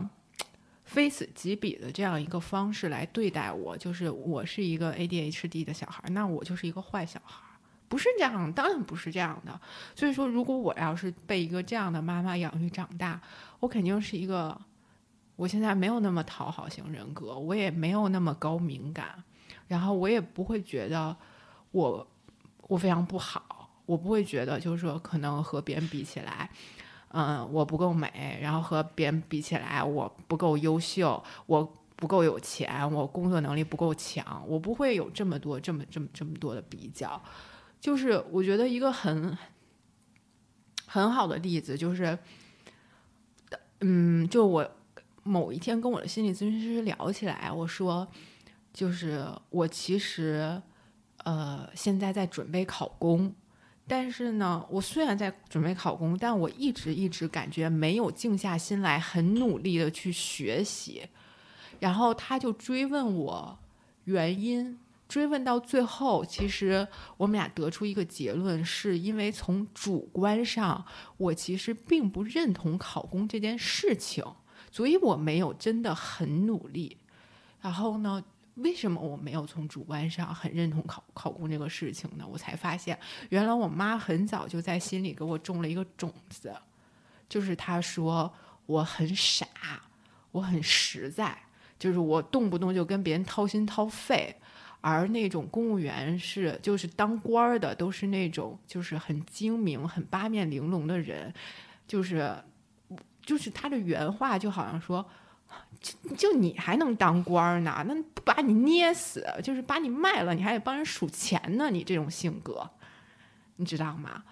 [0.85, 7.41] 非此即彼的这样一个方式来对待我，就是我是一个 ADHD 的小孩，那我就是一个坏小孩，
[7.89, 9.59] 不是这样，当然不是这样的。
[9.95, 13.19] 所以说，如果我要是被一个这样的妈妈养育长大，
[13.59, 14.55] 我肯定是一个。
[15.35, 19.23] 我现在没有那么讨好型人格，我也没有那么高敏感，
[19.67, 21.17] 然后我也不会觉得
[21.73, 22.07] 我
[22.69, 26.49] 我非常不好，我不会觉得就是说可能和别人比起来，
[27.09, 37.21] 嗯，我不够美，然后和别人比起来我不够优秀，我不够有钱，我工作能力不够强，我不会有这么多这么这么这么多的比较。
[37.81, 39.37] 就是我觉得一个很
[40.87, 42.17] 很好的例子就是，
[43.81, 44.71] 嗯，就我。
[45.25, 48.05] 某一天跟我的心理咨询师聊起来，我说，
[48.73, 50.61] 就是我其实，
[51.23, 53.33] 呃，现在在准备考公，
[53.87, 61.07] 但是呢，我虽然在准备考公，但我一直一直感觉没有静下心来，很努力的去学习。
[61.79, 63.57] 然后他就追问我
[64.05, 70.85] 原因，追问到最后，其实我们俩得出一个结论，是因为从主观上，
[71.17, 74.23] 我其实并不认同考公这件事情。
[74.71, 76.97] 所以我没有真的很努力，
[77.61, 78.23] 然后呢，
[78.55, 82.25] 为什么我没有从主观上很认同考考公这个事情呢？
[82.27, 82.97] 我才发现，
[83.29, 86.55] 原来我妈很早就在心里给我种了一个种子，
[87.27, 88.31] 就是她说
[88.65, 89.47] 我很傻，
[90.31, 91.37] 我很实在，
[91.79, 94.35] 就是我动不动就跟别人掏心掏肺，
[94.81, 101.33] 而那种公务员是就是当官儿的都是那种就是很精明、很八面玲珑的人，
[101.87, 102.35] 就是。
[103.25, 105.09] 就是他的原话，就好像说，
[105.83, 107.83] 就就你还能当官呢？
[107.85, 111.69] 那不把你捏死，就是把你卖了，你还得帮人数钱呢？
[111.69, 112.67] 你这种性格，
[113.57, 114.23] 你知道吗？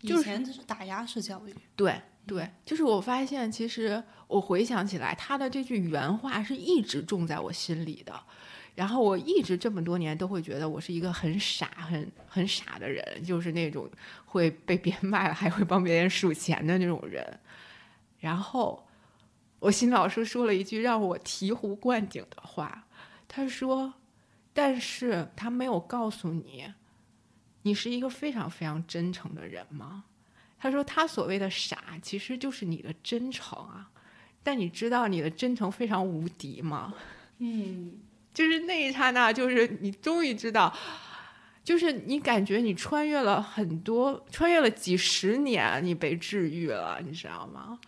[0.00, 1.54] 以前这是打压式教育。
[1.76, 8.14] 对对，就是我发现，其实我回想起来，他的这句原话是一直种在我心里的。
[8.74, 13.86] 然后我一直这么多年都会觉得我是一个很傻、很很傻的人，就是那种
[14.24, 17.38] 会被别人卖了还会帮别人数钱的那种人。
[18.18, 18.82] 然后，
[19.62, 22.84] 我新老师说了一句让我醍醐灌顶的话，
[23.28, 23.94] 他说
[24.52, 26.74] ：“但是他没有告诉你，
[27.62, 30.02] 你是一个非常非常真诚的人吗？”
[30.58, 33.88] 他说：“他所谓的傻，其实就是你的真诚啊。
[34.42, 36.92] 但你知道你的真诚非常无敌吗？”
[37.38, 38.00] 嗯，
[38.34, 40.76] 就是那一刹那，就是你终于知道，
[41.62, 47.78] 就是你感觉你穿越了很多，穿越了几十年，你被治愈了，你知道吗？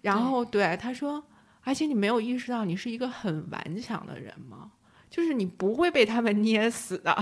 [0.00, 1.24] 然后对他说，
[1.62, 4.72] 而且你没有意识到你是一个很顽强的人吗？
[5.10, 7.16] 就是你不会被他们捏死的，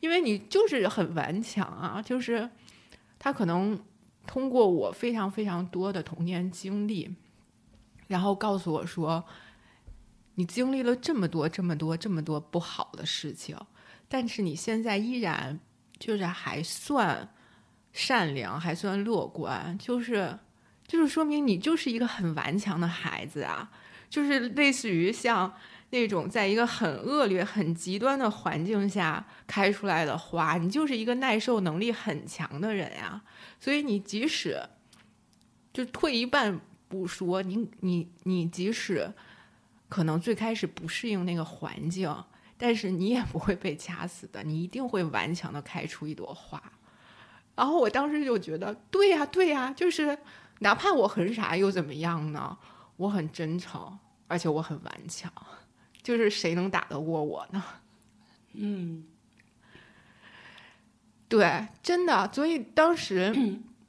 [0.00, 2.02] 因为你就是很顽强啊。
[2.02, 2.48] 就是
[3.18, 3.82] 他可能
[4.26, 7.14] 通过我非常非常多的童年经历，
[8.08, 9.24] 然后告诉我说，
[10.34, 13.56] 你经历了这么多这么多这么多不好的事情，
[14.06, 15.58] 但是你现在依然
[15.98, 17.28] 就是还算
[17.92, 20.38] 善良，还算乐观，就是
[20.86, 23.70] 就是说明你就是一个很顽强的孩子啊，
[24.08, 25.52] 就是类似于像
[25.90, 33.22] 那种在一个很恶劣、很极端的环境下开出来的花，你就是一个耐受能力很强的人呀。
[33.58, 34.60] 所以你即使
[35.72, 39.12] 就退一半不说，你你你即使
[39.88, 42.24] 可能最开始不适应那个环境。
[42.56, 46.62] 但是你也不会被掐死的，你一定会顽强的开出一朵花。
[47.56, 50.16] 然后我当时就觉得，对呀，对呀，就是
[50.60, 52.56] 哪怕我很傻又怎么样呢？
[52.96, 53.98] 我很真诚，
[54.28, 55.32] 而且我很顽强，
[56.02, 57.62] 就是谁能打得过我呢？
[58.52, 59.04] 嗯，
[61.28, 62.30] 对，真的。
[62.32, 63.34] 所以当时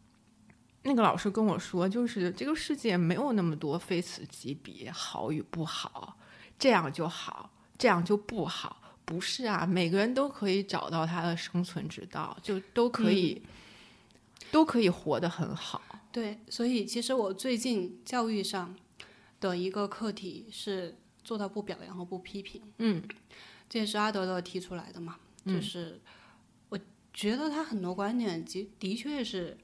[0.84, 6.18] 那个老师跟我说，就是这个世界没有那么多非此即彼，好与不好，
[6.58, 7.52] 这样就好。
[7.78, 9.66] 这样就不好，不是啊？
[9.66, 13.42] 每个人都可以找到他的生存之道，就都可以，
[14.50, 15.82] 都可以活得很好。
[16.16, 18.74] 对，所以其实我最近教育上
[19.42, 22.62] 的一个课题是做到不表扬和不批评。
[22.78, 23.04] 嗯，
[23.68, 25.18] 这也是阿德勒提出来的嘛。
[25.46, 26.00] 就是
[26.70, 26.80] 我
[27.14, 29.58] 觉得他很多观点，的的确是，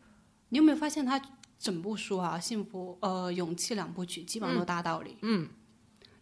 [0.49, 1.22] 你有没有发现他
[1.58, 5.16] 整部书啊，幸福呃勇气两部曲基本上都大道理。
[5.22, 5.47] 嗯。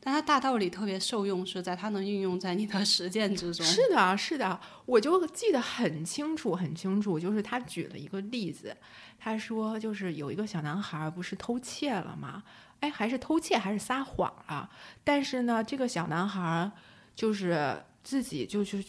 [0.02, 3.66] 但它大道理特别受用，是在它能运用在你的实践之中。
[3.66, 7.20] 是的，是的，我就记得很清楚，很清楚。
[7.20, 8.76] 就是他举了一个例子，
[9.20, 12.44] 他说，就是有一个小男孩不是偷窃了吗？
[12.80, 14.70] 哎，还是偷窃还是撒谎了？
[15.04, 16.72] 但是呢，这个小男孩
[17.14, 18.82] 就是自己就是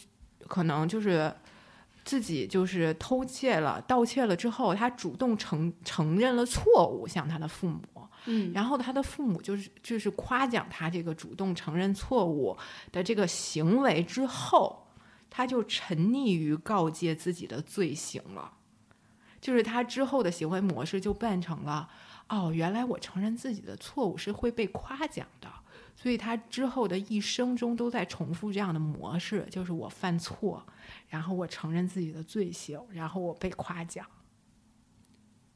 [0.47, 1.33] 可能就是
[2.05, 7.81] 自己就是偷窃了，盗窃了之后，他主动承承认了错误，向他的父母。
[8.25, 12.55] 嗯，然后他的父母就是就是夸奖他这个主动承认错误
[12.91, 14.87] 的这个行为之后，
[15.29, 18.53] 他就沉溺于告诫自己的罪行了，
[19.39, 21.89] 就是他之后的行为模式就变成了
[22.29, 25.49] 哦，原来我承认自己的错误是会被夸奖的，
[25.95, 30.63] 所以他之后的一生中都在重复这样的模式，就是我犯错，
[31.09, 34.05] 然后我承认自己的罪行，然后我被夸奖。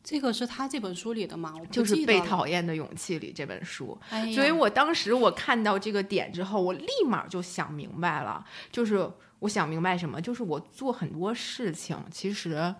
[0.06, 1.51] 这个是他这本书里的吗？
[1.72, 12.76] 就是《被讨厌的勇气》里这本书，哎、所以我当时我看到这个点之后，我立马就想明白了，就是我想明白什么，就是我做很多事情，其实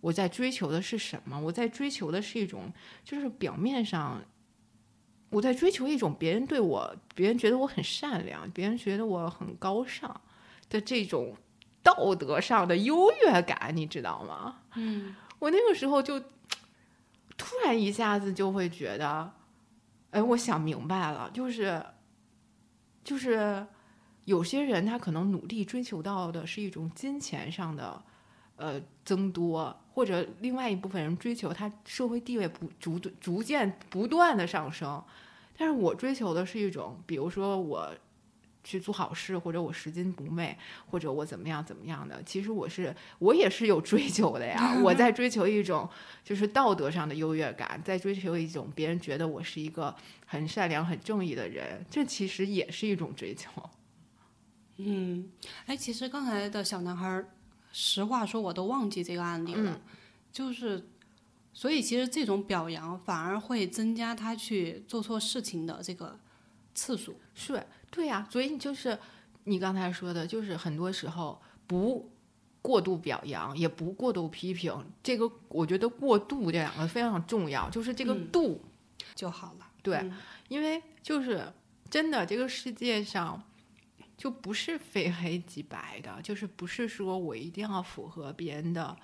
[0.00, 1.40] 我在追求的是什么？
[1.40, 2.72] 我在追求的是一种，
[3.02, 4.22] 就是表面上
[5.30, 10.20] 我在追求一种别人对我，别人觉得我很善良，别人觉得我很高尚
[10.70, 11.34] 的这种
[11.82, 14.58] 道德上的优越感，你知道吗？
[14.76, 15.16] 嗯。
[15.38, 16.18] 我那个时候就
[17.36, 19.32] 突然一下子就会觉得，
[20.10, 21.84] 哎，我想明白了，就是
[23.04, 23.66] 就是
[24.24, 28.02] 有些人他可能努力追求到的是一种金钱上的
[28.56, 35.02] 呃增多，或者另外一部分人追求他社会地位不逐逐渐不断的上升，
[35.56, 37.94] 但是我追求的是一种，比如说我。
[38.68, 40.54] 去做好事，或者我拾金不昧，
[40.90, 44.78] 或者我怎么样怎么样的，其实我是我也是有追求的呀。
[44.84, 45.88] 我在追求一种
[46.22, 49.94] 就是道德上的优越感，在追求一种别人觉得我是一个
[50.26, 53.50] 很善良、很正义的人，这其实也是一种追求。
[54.76, 55.30] 嗯，
[55.64, 57.24] 哎，其实刚才的小男孩，
[57.72, 59.80] 实话说，我都忘记这个案例了。
[60.30, 60.86] 就是，
[61.54, 66.20] 所以其实这种表扬反而会增加他去做错事情的这个
[66.74, 67.18] 次数。
[67.34, 67.64] 是。
[67.90, 68.98] 对呀，所以你就是
[69.44, 72.10] 你刚才说的，就是很多时候不
[72.60, 74.72] 过度表扬，也不过度批评。
[75.02, 78.62] 这个我觉得“过度”这两个非常重要，就是这个度
[79.14, 79.66] 就好了。
[79.82, 80.10] 对，
[80.48, 81.52] 因为就是
[81.88, 83.42] 真的，这个世界上
[84.16, 88.96] 就不是非黑即白的，就是不是说我一定要符合别人的。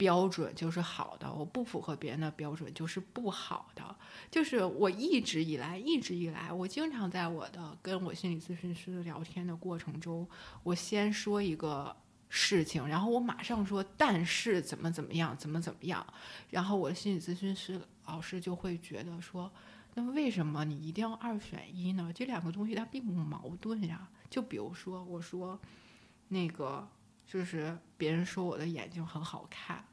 [0.00, 3.94] 标准就是好的，我不符合别人的标准就是不好的。
[4.30, 10.26] 就是我一直以来，一直以来，我经常在我的跟我心理咨询师聊天的过程中，
[10.62, 11.94] 我先说一个
[12.30, 16.06] 事情，然后我马上说，但是怎么怎么样，怎么怎么样，
[16.48, 19.52] 然后我的心理咨询师老师就会觉得说，
[19.92, 22.10] 那为什么你一定要二选一呢？
[22.14, 24.08] 这两个东西它并不矛盾呀。
[24.30, 25.60] 就比如说，我说
[26.28, 26.88] 那个
[27.26, 29.84] 就是别人说我的眼睛很好看。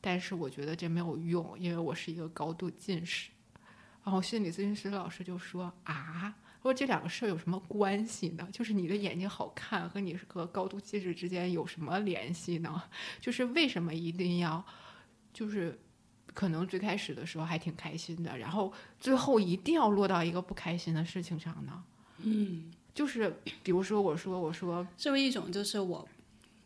[0.00, 3.30] 但是我觉得这没有用，因为我是一个高度近视。
[4.02, 8.48] 然后心理咨询师老师就说：“啊，说这两个事儿有什么关系呢？
[8.50, 12.82] 就是你的眼睛好看和你和高度近视之间有什么联系呢？
[13.20, 14.64] 就是为什么一定要，
[15.34, 15.78] 就是
[16.32, 21.84] 可能最开始的时候还挺开心的，然后最后一定要落到一个不开心的事情上呢？
[22.22, 26.08] 嗯，就是比如说我说我说，作为一种就是我，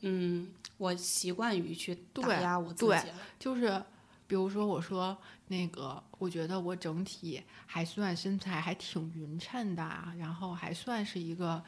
[0.04, 0.48] 嗯。”
[0.78, 3.14] 我习惯于去打对压我自对己了。
[3.38, 3.82] 就是
[4.26, 5.16] 比如说我说
[5.48, 11.62] 那个，我觉得我整体还算身材还挺匀称的啊，然后还算是一个。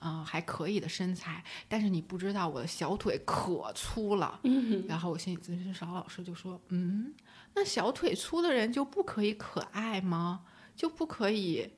[0.00, 4.38] 嗯、还可以的身材，但是你不知道我的小腿可粗了。
[4.44, 7.12] 嗯然后我心理咨询邵老师就说：“嗯，
[7.56, 10.42] 那小腿粗的人就不可以可爱吗？
[10.76, 11.72] 就不可以，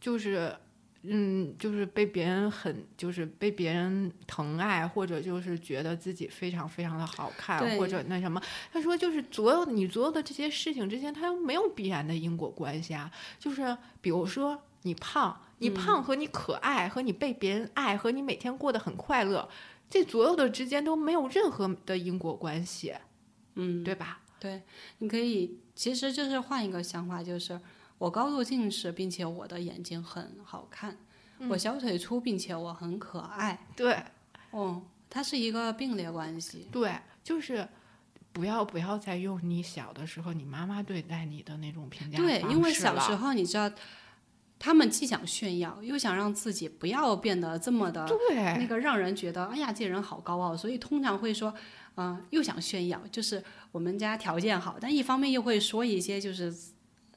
[0.00, 0.56] 就是
[1.02, 8.40] 嗯，就是被别人很，就是被别人疼爱，或者就是觉得自己非常非常的好看，或者那什么。
[8.70, 13.10] 他说，就是所有你所有的这些事情之间，它又没有必然的因果关系啊。
[13.38, 19.48] 就是比如说你胖，你胖和你可爱，和你被别人爱，和你每天过得很快乐，
[19.88, 22.94] 这所有的之间都没有任何的因果关系，
[23.54, 24.20] 嗯，对吧？
[24.38, 24.62] 对，
[24.98, 27.60] 你可以，其实就是换一个想法，就是
[28.00, 30.96] 我高度近视，并且我的眼睛很好看，
[31.50, 33.66] 我小腿粗，并且我很可爱。
[33.76, 34.02] 对
[34.52, 36.66] 嗯，它是一个并列关系。
[36.72, 37.68] 对，就是。
[38.32, 43.68] 不要不要再用你小的时候你妈妈对待你的那种评价对，因为小时候你知道，
[44.56, 48.06] 他们既想炫耀，又想让自己不要变得这么的
[48.56, 51.52] 那个让人觉得，哎呀，这人好高傲，所以通常会说，
[51.96, 53.42] 嗯、又想炫耀，就是
[53.72, 56.54] 我们家条件好，但一方面又会说一些就是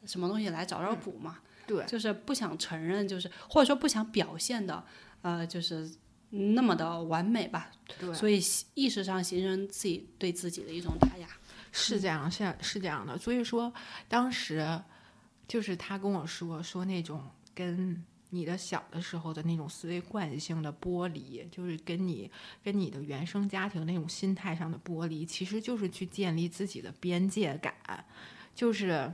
[0.06, 4.84] 什么东西来找找补嘛，对就是不想承认，就是或者说不想表现的，
[5.22, 5.90] 呃，就是
[6.30, 8.42] 那么的完美吧，对，所以
[8.74, 11.28] 意识上形成自己对自己的一种打压。
[11.76, 13.18] 是这样，是是这样的。
[13.18, 13.74] 所以说，
[14.08, 14.80] 当时
[15.48, 17.24] 就是他跟我说说那种
[17.56, 22.30] 跟你的小的时候的那种思维惯性的剥离，就是跟你
[22.64, 27.74] 跟你的原生家庭那种心态上的剥离，其实就是去建立自己的边界感，
[28.54, 29.12] 就是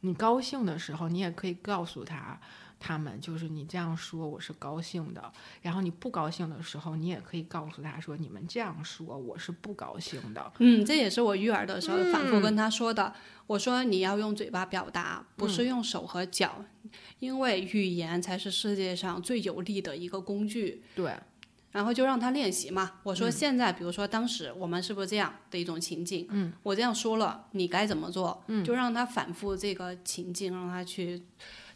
[0.00, 2.40] 你高兴的时候，你也可以告诉他。
[2.80, 5.32] 他们就是你这样说，我是高兴的。
[5.62, 10.52] 然后你不高兴的时候，你也可以告诉他说，你们这样说，我是不高兴的。
[10.58, 13.12] 嗯，这也是我育儿的时候反复嗯跟他说的。
[13.48, 16.64] 我说你要用嘴巴表达，不是用手和脚，
[17.18, 20.80] 因为语言才是世界上最有力的一个工具。
[20.94, 21.18] 对，
[21.78, 22.94] 然后就让他练习嘛。
[23.04, 26.26] 我说现在，比如说当时我们是不是这样的一种情境？
[26.30, 28.42] 嗯，我这样说了，你该怎么做？
[28.48, 31.22] 嗯，就让他反复这个情境，让他去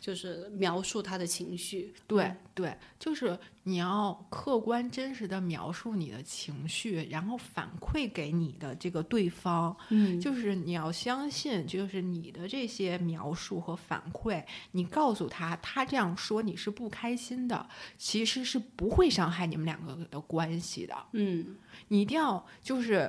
[0.03, 1.94] 就是描述他的情绪。
[2.09, 9.74] 对对，就是你要客观真实的描述你的情绪，然后反馈给你的这个对方。
[9.90, 20.96] 嗯，就是你要相信，就是你的这些描述和反馈，你告诉他，他这样说你是不开心的，其实是不会伤害你们两个的关系的。
[21.12, 23.09] 嗯，你一定要就是。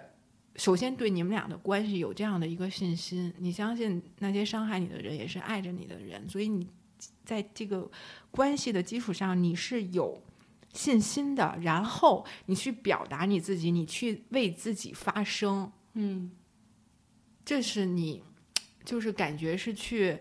[0.56, 6.70] 首先，对你们俩的关系有这样的一个信心，你相信那些伤害你的人也是爱着你的人，所以你
[7.26, 7.90] 在这个
[8.32, 10.22] 关系的基础上，你是有
[10.74, 11.58] 信心的。
[11.62, 16.32] 然后你去表达你自己，你去为自己发声，嗯，
[17.44, 18.24] 这是你
[18.84, 20.20] 就是感觉是去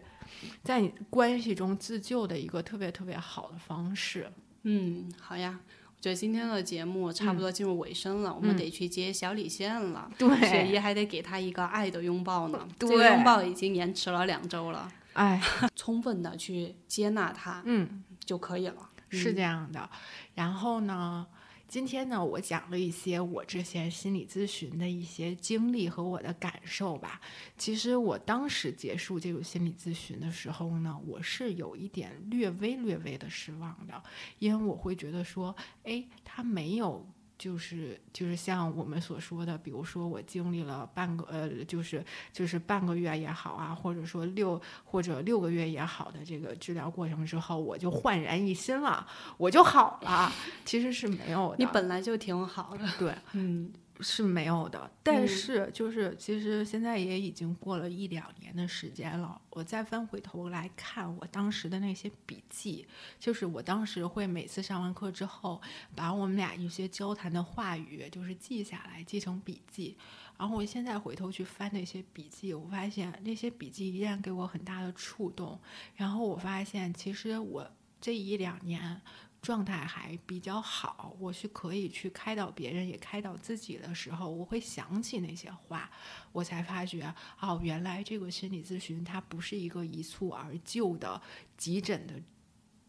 [0.62, 4.30] 在你关系中自救的一个特别特别好的方式。
[4.62, 5.60] 嗯，好呀。
[5.94, 10.10] 我觉得今天的节目差不多进入尾声了，我们得去接小李现了。
[10.18, 12.68] 雪对，姨还得给他一个爱的拥抱呢。
[12.76, 15.40] 这对个拥抱已经延迟了两周了，哎，
[15.76, 18.02] 充分的去接纳他嗯。
[18.24, 18.88] 就可以了。
[19.08, 19.90] 是这样的。
[20.34, 21.26] 然后呢，
[21.66, 27.20] 今天呢，我讲了一些我之前心理咨询的一些经历和我的感受吧。
[27.58, 34.02] 其实我当时结束这个心理咨询的时候呢，我是有一点略微略微的失望的，
[34.38, 37.04] 因为我会觉得说，哎，他没有。
[37.42, 49.04] 就是就是像我们所说的，比如说我经历了半个呃，就是就是半个月也好啊，或者说六或者六个月也好的这个治疗过程之后，我就焕然一新了，
[49.36, 50.32] 我就好了。
[50.64, 53.12] 其实是没有的，你本来就挺好的，对。
[53.32, 54.90] 嗯是没有的。
[55.02, 62.86] 但是就是其实现在也已经过了一两年的时间了，我再翻回头来看我当时的那些笔记，
[63.18, 65.60] 就是我当时会每次上完课之后，
[65.94, 69.96] 把我们俩一些交谈的话语就是记下来，记成笔记。
[70.38, 75.60] 然后我现在回头去翻那些笔记，我发现那些笔记依然给我很大的触动。
[75.94, 77.70] 然后我发现，其实我
[78.00, 79.00] 这一两年
[79.42, 85.90] 状态还比较好，我是可以去开导别人，也开导自己的时候，我会想起那些话，
[86.30, 91.20] 我才发觉，哦，原来这个心理咨询它不是一个一蹴而就的
[91.56, 92.14] 急诊的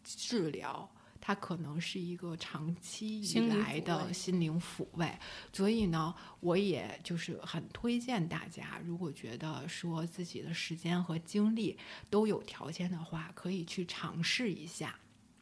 [0.04, 0.88] 治疗。
[1.26, 5.10] 它可能是一个长期以来的心灵抚慰，
[5.54, 11.78] 所以呢，我也就是很推荐大家，如果觉得说自己的时间和精力
[12.10, 14.94] 都有条件的话，可以去尝试一下。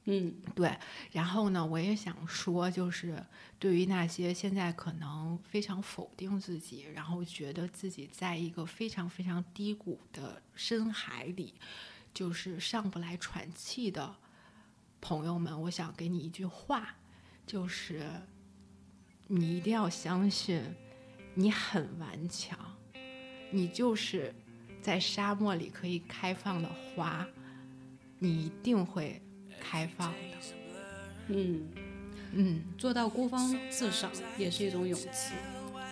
[0.04, 0.34] 嗯。
[0.54, 0.78] 对，
[1.12, 3.24] 然后呢，我也想说，就是
[3.58, 11.54] 对于那些现在可能非常否定自己，然后觉得自己在一个非常非常低谷的深海里，
[12.12, 14.14] 就是上不来喘气的
[15.00, 16.96] 朋友们，我想给你一句话，
[17.46, 18.04] 就是
[19.28, 20.62] 你一定要相信，
[21.34, 22.58] 你很顽强，
[23.50, 24.34] 你就是
[24.82, 27.26] 在沙漠里可以开放的花，
[28.18, 29.22] 你一定会
[29.62, 30.16] 开放的。
[31.28, 31.68] 嗯，
[32.32, 35.34] 嗯，做到孤芳自赏也是一种勇气。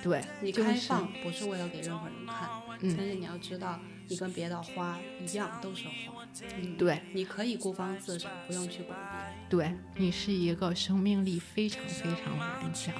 [0.03, 2.49] 对，你开放不是为了给任何人看，
[2.81, 3.79] 嗯但是你要知道，
[4.09, 6.27] 你跟别的花一样都是花。
[6.57, 9.75] 嗯，对你可以孤芳自赏，不用去管别人。
[9.75, 12.95] 对你是一个生命力非常非常顽强、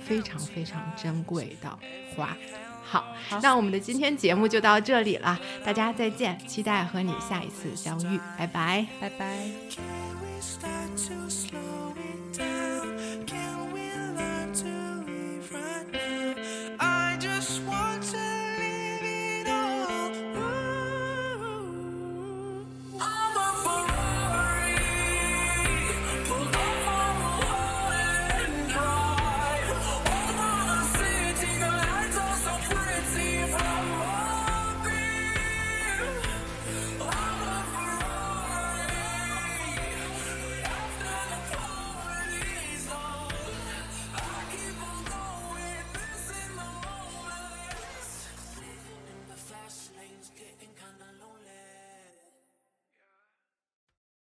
[0.00, 1.78] 非常非常珍贵的
[2.14, 2.36] 花。
[2.88, 3.04] 好，
[3.42, 8.86] 那我们的今天节目就到这里了，大家再见，期待和你下一次相遇，拜拜。
[9.00, 9.50] 拜拜。